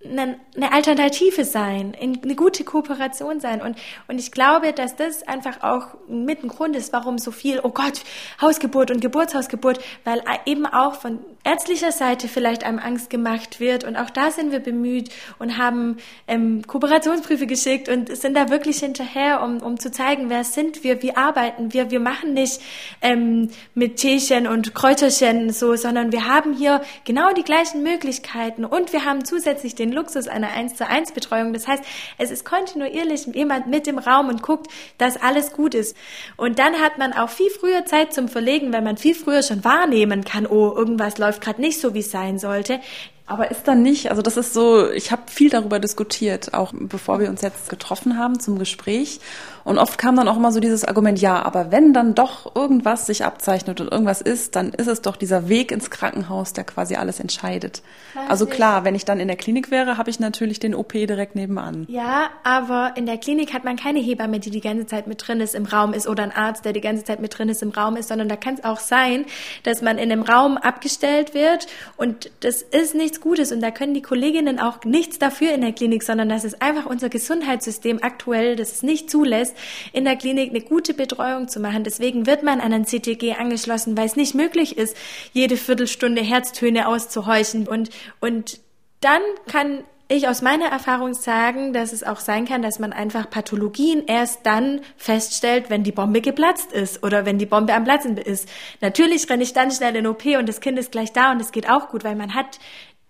[0.04, 0.38] eine,
[0.72, 3.62] Alternative sein, eine gute Kooperation sein.
[3.62, 3.76] Und,
[4.08, 7.70] und ich glaube, dass das einfach auch mit ein Grund ist, warum so viel, oh
[7.70, 8.02] Gott,
[8.40, 13.84] Hausgeburt und Geburtshausgeburt, weil eben auch von ärztlicher Seite vielleicht einem Angst gemacht wird.
[13.84, 15.96] Und auch da sind wir bemüht und haben
[16.28, 21.02] ähm, Kooperationsbriefe geschickt und sind da wirklich hinterher, um, um zu zeigen, wer sind wir,
[21.02, 21.90] wie arbeiten wir.
[21.90, 22.60] Wir machen nicht
[23.00, 28.92] ähm, mit Teechen und Kräuterchen so, sondern wir haben hier genau die gleichen Möglichkeiten und
[28.92, 31.52] wir haben zusätzlich den Luxus einer 1 zu 1 Betreuung.
[31.52, 31.84] Das heißt,
[32.18, 34.68] es ist kontinuierlich jemand mit im Raum und guckt,
[34.98, 35.96] dass alles gut ist.
[36.36, 39.64] Und dann hat man auch viel früher Zeit zum Verlegen, weil man viel früher schon
[39.64, 42.80] wahrnehmen kann, oh, irgendwas läuft gerade nicht so, wie es sein sollte.
[43.26, 47.20] Aber ist dann nicht, also das ist so, ich habe viel darüber diskutiert, auch bevor
[47.20, 49.20] wir uns jetzt getroffen haben zum Gespräch.
[49.64, 53.06] Und oft kam dann auch immer so dieses Argument, ja, aber wenn dann doch irgendwas
[53.06, 56.96] sich abzeichnet und irgendwas ist, dann ist es doch dieser Weg ins Krankenhaus, der quasi
[56.96, 57.82] alles entscheidet.
[58.14, 60.92] Weiß also klar, wenn ich dann in der Klinik wäre, habe ich natürlich den OP
[60.92, 61.86] direkt nebenan.
[61.88, 65.40] Ja, aber in der Klinik hat man keine Hebamme, die die ganze Zeit mit drin
[65.40, 67.70] ist, im Raum ist oder ein Arzt, der die ganze Zeit mit drin ist, im
[67.70, 69.24] Raum ist, sondern da kann es auch sein,
[69.62, 73.94] dass man in einem Raum abgestellt wird und das ist nichts Gutes und da können
[73.94, 78.56] die Kolleginnen auch nichts dafür in der Klinik, sondern das ist einfach unser Gesundheitssystem aktuell,
[78.56, 81.84] das es nicht zulässt, ist, in der Klinik eine gute Betreuung zu machen.
[81.84, 84.96] Deswegen wird man an ein CTG angeschlossen, weil es nicht möglich ist,
[85.32, 87.68] jede Viertelstunde Herztöne auszuhorchen.
[87.68, 87.90] Und,
[88.20, 88.60] und
[89.00, 93.30] dann kann ich aus meiner Erfahrung sagen, dass es auch sein kann, dass man einfach
[93.30, 98.18] Pathologien erst dann feststellt, wenn die Bombe geplatzt ist oder wenn die Bombe am Platzen
[98.18, 98.48] ist.
[98.80, 101.52] Natürlich renne ich dann schnell in OP und das Kind ist gleich da und es
[101.52, 102.58] geht auch gut, weil man hat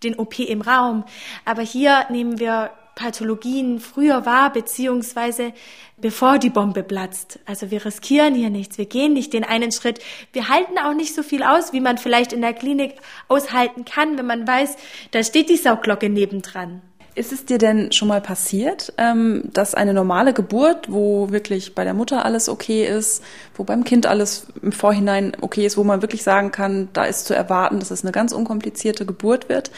[0.04, 1.04] den OP im Raum.
[1.44, 5.52] Aber hier nehmen wir Pathologien früher war, beziehungsweise
[5.96, 7.38] bevor die Bombe platzt.
[7.46, 10.00] Also wir riskieren hier nichts, wir gehen nicht den einen Schritt.
[10.32, 12.96] Wir halten auch nicht so viel aus, wie man vielleicht in der Klinik
[13.28, 14.76] aushalten kann, wenn man weiß,
[15.12, 16.82] da steht die Sauglocke nebendran.
[17.14, 21.84] Ist es dir denn schon mal passiert, ähm, dass eine normale Geburt, wo wirklich bei
[21.84, 23.22] der Mutter alles okay ist,
[23.54, 27.26] wo beim Kind alles im Vorhinein okay ist, wo man wirklich sagen kann, da ist
[27.26, 29.70] zu erwarten, dass es eine ganz unkomplizierte Geburt wird,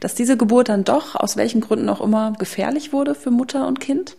[0.00, 3.80] dass diese Geburt dann doch, aus welchen Gründen auch immer, gefährlich wurde für Mutter und
[3.80, 4.16] Kind?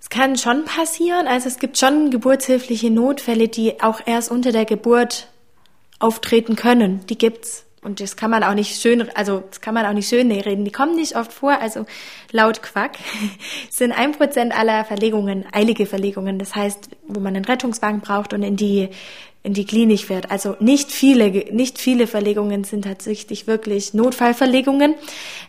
[0.00, 1.26] Es kann schon passieren.
[1.26, 5.28] Also es gibt schon geburtshilfliche Notfälle, die auch erst unter der Geburt
[5.98, 7.04] auftreten können.
[7.08, 7.64] Die gibt's.
[7.82, 10.64] Und das kann man auch nicht schön, also das kann man auch nicht schön reden.
[10.64, 11.60] Die kommen nicht oft vor.
[11.60, 11.84] Also
[12.30, 12.92] laut Quack
[13.70, 16.38] sind ein Prozent aller Verlegungen eilige Verlegungen.
[16.38, 18.88] Das heißt, wo man einen Rettungswagen braucht und in die
[19.44, 20.30] in die Klinik fährt.
[20.30, 24.94] Also nicht viele, nicht viele Verlegungen sind tatsächlich wirklich Notfallverlegungen,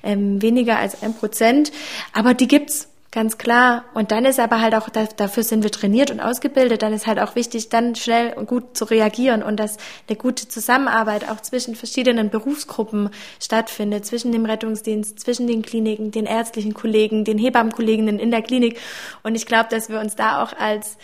[0.02, 1.72] ähm, weniger als ein Prozent,
[2.12, 3.86] aber die gibt's Ganz klar.
[3.94, 7.20] Und dann ist aber halt auch, dafür sind wir trainiert und ausgebildet, dann ist halt
[7.20, 9.78] auch wichtig, dann schnell und gut zu reagieren und dass
[10.10, 16.26] eine gute Zusammenarbeit auch zwischen verschiedenen Berufsgruppen stattfindet, zwischen dem Rettungsdienst, zwischen den Kliniken, den
[16.26, 18.80] ärztlichen Kollegen, den Hebammenkolleginnen in der Klinik.
[19.22, 20.98] Und ich glaube, dass wir uns da auch als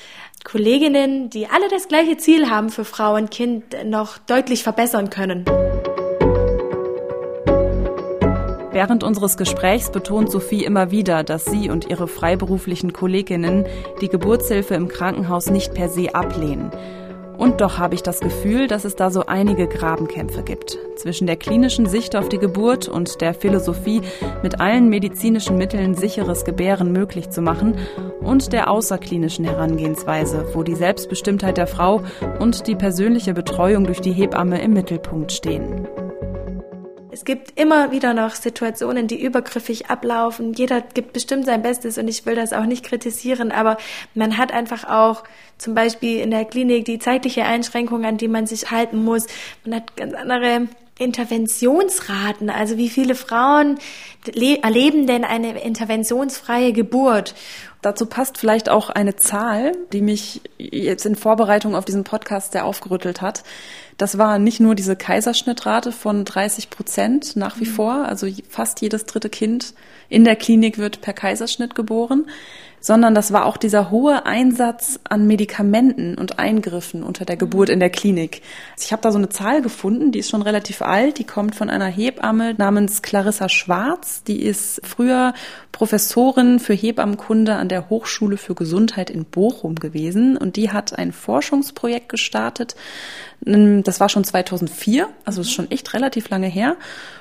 [0.43, 5.45] Kolleginnen, die alle das gleiche Ziel haben für Frau und Kind, noch deutlich verbessern können.
[8.79, 13.65] Während unseres Gesprächs betont Sophie immer wieder, dass sie und ihre freiberuflichen Kolleginnen
[13.99, 16.71] die Geburtshilfe im Krankenhaus nicht per se ablehnen.
[17.37, 20.77] Und doch habe ich das Gefühl, dass es da so einige Grabenkämpfe gibt.
[20.95, 24.01] Zwischen der klinischen Sicht auf die Geburt und der Philosophie,
[24.43, 27.75] mit allen medizinischen Mitteln sicheres Gebären möglich zu machen
[28.21, 32.01] und der außerklinischen Herangehensweise, wo die Selbstbestimmtheit der Frau
[32.39, 35.85] und die persönliche Betreuung durch die Hebamme im Mittelpunkt stehen.
[37.11, 40.53] Es gibt immer wieder noch Situationen, die übergriffig ablaufen.
[40.53, 43.77] Jeder gibt bestimmt sein Bestes und ich will das auch nicht kritisieren, aber
[44.13, 45.23] man hat einfach auch
[45.57, 49.25] zum Beispiel in der Klinik die zeitliche Einschränkung, an die man sich halten muss.
[49.65, 50.67] Man hat ganz andere
[50.99, 52.51] Interventionsraten.
[52.51, 53.79] Also wie viele Frauen
[54.61, 57.33] erleben denn eine interventionsfreie Geburt?
[57.81, 62.65] Dazu passt vielleicht auch eine Zahl, die mich jetzt in Vorbereitung auf diesen Podcast sehr
[62.65, 63.43] aufgerüttelt hat.
[63.99, 67.73] Das war nicht nur diese Kaiserschnittrate von 30 Prozent nach wie mhm.
[67.73, 69.73] vor, also fast jedes dritte Kind
[70.07, 72.29] in der Klinik wird per Kaiserschnitt geboren,
[72.81, 77.79] sondern das war auch dieser hohe Einsatz an Medikamenten und Eingriffen unter der Geburt in
[77.79, 78.41] der Klinik.
[78.79, 81.69] Ich habe da so eine Zahl gefunden, die ist schon relativ alt, die kommt von
[81.69, 85.33] einer Hebamme namens Clarissa Schwarz, die ist früher
[85.71, 91.11] Professorin für Hebammenkunde an der Hochschule für Gesundheit in Bochum gewesen und die hat ein
[91.11, 92.75] Forschungsprojekt gestartet.
[93.41, 96.75] Das war schon 2004, also ist schon echt relativ lange her.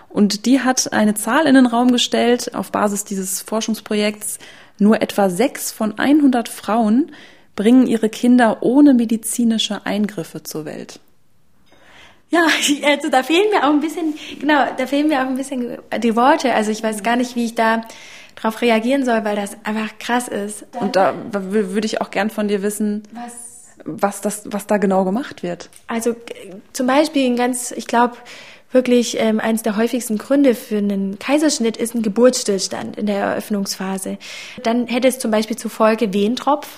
[0.08, 4.38] Und die hat eine Zahl in den Raum gestellt auf Basis dieses Forschungsprojekts,
[4.78, 7.12] nur etwa sechs von 100 Frauen
[7.56, 11.00] bringen ihre Kinder ohne medizinische Eingriffe zur Welt.
[12.30, 12.46] Ja,
[12.86, 16.14] also da fehlen mir auch ein bisschen, genau, da fehlen mir auch ein bisschen die
[16.14, 16.54] Worte.
[16.54, 17.82] Also ich weiß gar nicht, wie ich da
[18.36, 20.64] drauf reagieren soll, weil das einfach krass ist.
[20.78, 25.04] Und da würde ich auch gern von dir wissen, was, was das, was da genau
[25.04, 25.70] gemacht wird.
[25.88, 26.14] Also
[26.72, 28.16] zum Beispiel ein ganz, ich glaube,
[28.70, 34.18] wirklich ähm, eines der häufigsten Gründe für einen Kaiserschnitt ist ein Geburtsstillstand in der Eröffnungsphase.
[34.62, 36.68] Dann hätte es zum Beispiel zur Folge Wehentropf,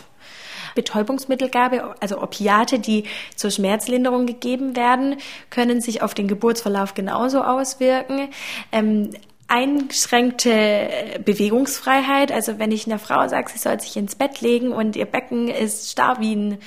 [0.74, 5.16] Betäubungsmittelgabe, also Opiate, die zur Schmerzlinderung gegeben werden,
[5.51, 8.28] können sich auf den Geburtsverlauf genauso auswirken.
[8.70, 9.11] Ähm,
[9.49, 10.88] eingeschränkte
[11.24, 12.30] Bewegungsfreiheit.
[12.30, 15.49] Also wenn ich einer Frau sage, sie soll sich ins Bett legen und ihr Becken
[15.49, 16.59] ist starr wie ein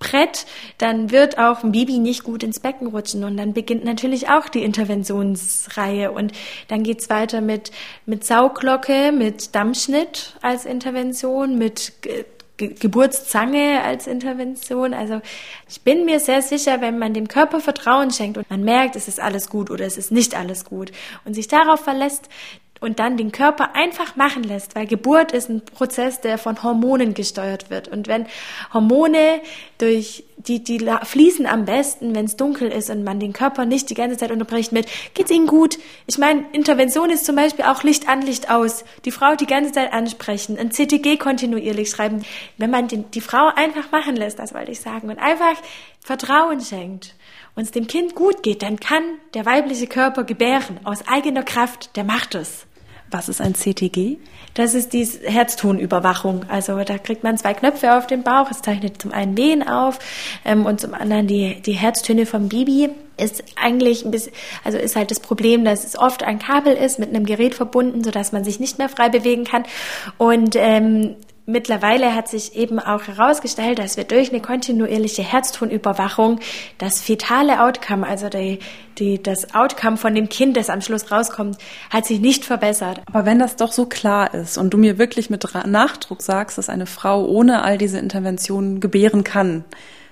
[0.00, 0.46] Brett,
[0.78, 4.48] dann wird auch ein Baby nicht gut ins Becken rutschen und dann beginnt natürlich auch
[4.48, 6.32] die Interventionsreihe und
[6.68, 7.70] dann geht's weiter mit,
[8.06, 11.92] mit Sauglocke, mit Dammschnitt als Intervention, mit
[12.56, 14.94] Geburtszange als Intervention.
[14.94, 15.20] Also
[15.68, 19.08] ich bin mir sehr sicher, wenn man dem Körper Vertrauen schenkt und man merkt, es
[19.08, 20.92] ist alles gut oder es ist nicht alles gut
[21.24, 22.28] und sich darauf verlässt,
[22.80, 27.12] und dann den Körper einfach machen lässt, weil Geburt ist ein Prozess, der von Hormonen
[27.12, 27.88] gesteuert wird.
[27.88, 28.26] Und wenn
[28.72, 29.40] Hormone
[29.78, 33.90] durch die, die fließen am besten, wenn es dunkel ist und man den Körper nicht
[33.90, 35.78] die ganze Zeit unterbricht mit, geht's Ihnen gut?
[36.06, 38.84] Ich meine, Intervention ist zum Beispiel auch Licht an, Licht aus.
[39.04, 42.24] Die Frau die ganze Zeit ansprechen, ein CTG kontinuierlich schreiben.
[42.56, 45.60] Wenn man den, die Frau einfach machen lässt, das wollte ich sagen, und einfach
[46.00, 47.14] Vertrauen schenkt
[47.54, 49.02] und es dem Kind gut geht, dann kann
[49.34, 52.66] der weibliche Körper gebären aus eigener Kraft, der macht es.
[53.10, 54.18] Was ist ein CTG?
[54.54, 56.44] Das ist die Herztonüberwachung.
[56.48, 58.50] Also da kriegt man zwei Knöpfe auf dem Bauch.
[58.50, 59.98] Es zeichnet zum einen Wehen auf
[60.44, 62.90] ähm, und zum anderen die, die Herztöne vom Baby.
[63.16, 64.32] Ist eigentlich ein bisschen,
[64.64, 68.02] also ist halt das Problem, dass es oft ein Kabel ist mit einem Gerät verbunden,
[68.02, 69.64] sodass man sich nicht mehr frei bewegen kann.
[70.16, 71.16] Und ähm,
[71.50, 76.38] Mittlerweile hat sich eben auch herausgestellt, dass wir durch eine kontinuierliche Herztonüberwachung
[76.78, 78.60] das fetale Outcome, also die,
[78.98, 81.58] die, das Outcome von dem Kind, das am Schluss rauskommt,
[81.90, 83.02] hat sich nicht verbessert.
[83.06, 86.68] Aber wenn das doch so klar ist und du mir wirklich mit Nachdruck sagst, dass
[86.68, 89.64] eine Frau ohne all diese Interventionen gebären kann,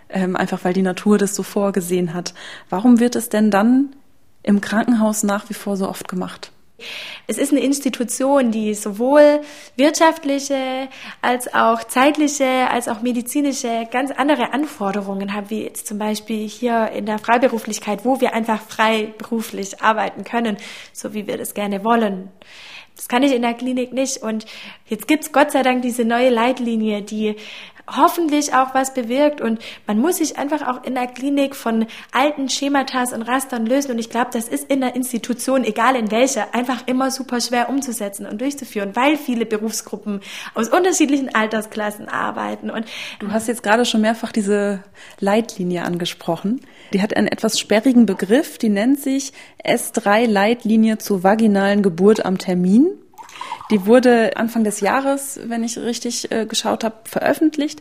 [0.09, 2.35] ähm, einfach weil die Natur das so vorgesehen hat,
[2.69, 3.95] warum wird es denn dann
[4.43, 6.51] im Krankenhaus nach wie vor so oft gemacht?
[7.27, 9.41] Es ist eine Institution, die sowohl
[9.77, 10.89] wirtschaftliche
[11.21, 16.91] als auch zeitliche als auch medizinische ganz andere Anforderungen hat, wie jetzt zum Beispiel hier
[16.93, 20.57] in der Freiberuflichkeit, wo wir einfach freiberuflich arbeiten können,
[20.93, 22.31] so wie wir das gerne wollen.
[22.97, 24.23] Das kann ich in der Klinik nicht.
[24.23, 24.45] Und
[24.87, 27.37] jetzt gibt's Gott sei Dank diese neue Leitlinie, die
[27.97, 29.41] hoffentlich auch was bewirkt.
[29.41, 33.93] Und man muss sich einfach auch in der Klinik von alten Schematas und Rastern lösen.
[33.93, 37.69] Und ich glaube, das ist in der Institution, egal in welcher, einfach immer super schwer
[37.69, 40.21] umzusetzen und durchzuführen, weil viele Berufsgruppen
[40.55, 42.71] aus unterschiedlichen Altersklassen arbeiten.
[42.71, 42.87] Und
[43.19, 44.83] du hast jetzt gerade schon mehrfach diese
[45.21, 46.61] Leitlinie angesprochen.
[46.93, 49.33] Die hat einen etwas sperrigen Begriff, die nennt sich
[49.65, 52.89] S3 Leitlinie zur vaginalen Geburt am Termin.
[53.71, 57.81] Die wurde Anfang des Jahres, wenn ich richtig äh, geschaut habe, veröffentlicht.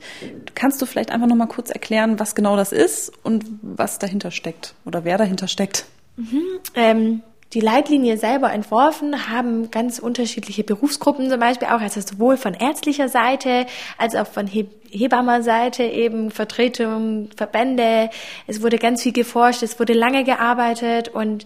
[0.55, 4.31] Kannst du vielleicht einfach noch mal kurz erklären, was genau das ist und was dahinter
[4.31, 5.85] steckt oder wer dahinter steckt?
[6.17, 6.43] Mhm,
[6.75, 7.21] ähm
[7.53, 13.07] die Leitlinie selber entworfen haben ganz unterschiedliche Berufsgruppen zum Beispiel auch, also sowohl von ärztlicher
[13.07, 13.65] Seite
[13.97, 18.09] als auch von He Hebammerseite eben Vertretungen, Verbände.
[18.47, 21.43] Es wurde ganz viel geforscht, es wurde lange gearbeitet und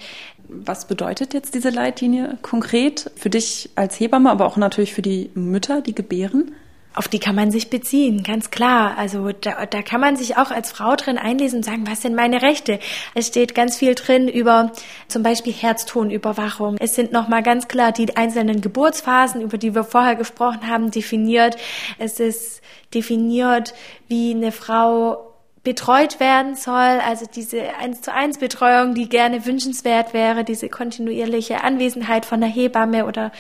[0.51, 5.31] was bedeutet jetzt diese Leitlinie konkret für dich als Hebamme, aber auch natürlich für die
[5.33, 6.53] Mütter, die gebären?
[6.93, 8.97] Auf die kann man sich beziehen, ganz klar.
[8.97, 12.15] Also da, da kann man sich auch als Frau drin einlesen und sagen, was sind
[12.15, 12.79] meine Rechte?
[13.15, 14.73] Es steht ganz viel drin über
[15.07, 16.75] zum Beispiel Herztonüberwachung.
[16.79, 21.55] Es sind nochmal ganz klar die einzelnen Geburtsphasen, über die wir vorher gesprochen haben, definiert.
[21.97, 22.61] Es ist
[22.93, 23.73] definiert,
[24.09, 25.30] wie eine Frau
[25.63, 31.63] betreut werden soll, also diese eins zu eins Betreuung, die gerne wünschenswert wäre, diese kontinuierliche
[31.63, 33.31] Anwesenheit von einer Hebamme oder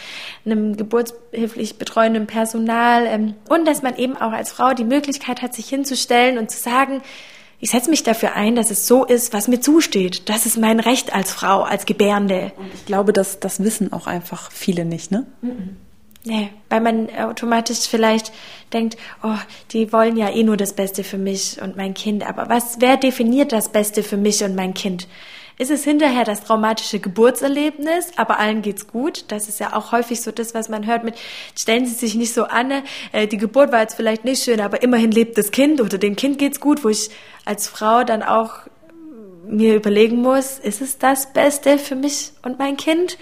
[0.45, 5.55] einem geburtshilflich betreuenden Personal ähm, und dass man eben auch als Frau die Möglichkeit hat,
[5.55, 7.01] sich hinzustellen und zu sagen,
[7.59, 10.29] ich setze mich dafür ein, dass es so ist, was mir zusteht.
[10.29, 12.53] Das ist mein Recht als Frau, als Gebärende.
[12.57, 15.27] Und ich glaube, dass das wissen auch einfach viele nicht, ne?
[15.41, 15.77] Mhm.
[16.23, 18.31] Nee, weil man automatisch vielleicht
[18.73, 19.37] denkt, oh,
[19.71, 22.27] die wollen ja eh nur das Beste für mich und mein Kind.
[22.27, 25.07] Aber was, wer definiert das Beste für mich und mein Kind?
[25.57, 29.25] Ist es hinterher das traumatische Geburtserlebnis, aber allen geht's gut?
[29.27, 31.15] Das ist ja auch häufig so das, was man hört mit,
[31.55, 34.81] stellen Sie sich nicht so an, äh, die Geburt war jetzt vielleicht nicht schön, aber
[34.81, 37.09] immerhin lebt das Kind oder dem Kind geht's gut, wo ich
[37.45, 38.61] als Frau dann auch
[39.47, 43.17] mir überlegen muss, ist es das Beste für mich und mein Kind?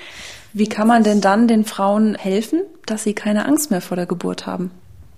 [0.53, 4.05] Wie kann man denn dann den Frauen helfen, dass sie keine Angst mehr vor der
[4.05, 4.71] Geburt haben?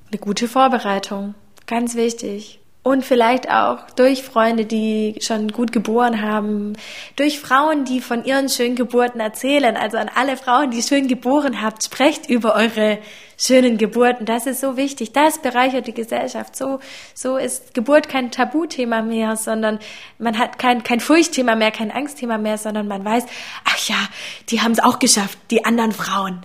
[0.10, 1.36] Eine gute Vorbereitung,
[1.68, 2.61] ganz wichtig.
[2.84, 6.74] Und vielleicht auch durch Freunde, die schon gut geboren haben,
[7.16, 9.78] durch Frauen, die von ihren schönen Geburten erzählen.
[9.78, 12.98] Also an alle Frauen, die schön geboren habt, sprecht über eure
[13.38, 14.26] schönen Geburten.
[14.26, 15.14] Das ist so wichtig.
[15.14, 16.56] Das bereichert die Gesellschaft.
[16.56, 16.80] So,
[17.14, 19.78] so ist Geburt kein Tabuthema mehr, sondern
[20.18, 23.26] man hat kein, kein Furchtthema mehr, kein Angstthema mehr, sondern man weiß,
[23.64, 24.08] ach ja,
[24.50, 26.42] die haben es auch geschafft, die anderen Frauen.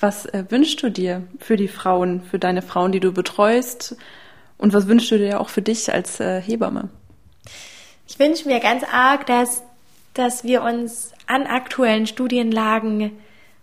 [0.00, 3.96] Was äh, wünschst du dir für die Frauen, für deine Frauen, die du betreust?
[4.60, 6.90] Und was wünschst du dir auch für dich als äh, Hebamme?
[8.06, 9.62] Ich wünsche mir ganz arg, dass,
[10.12, 13.12] dass wir uns an aktuellen Studienlagen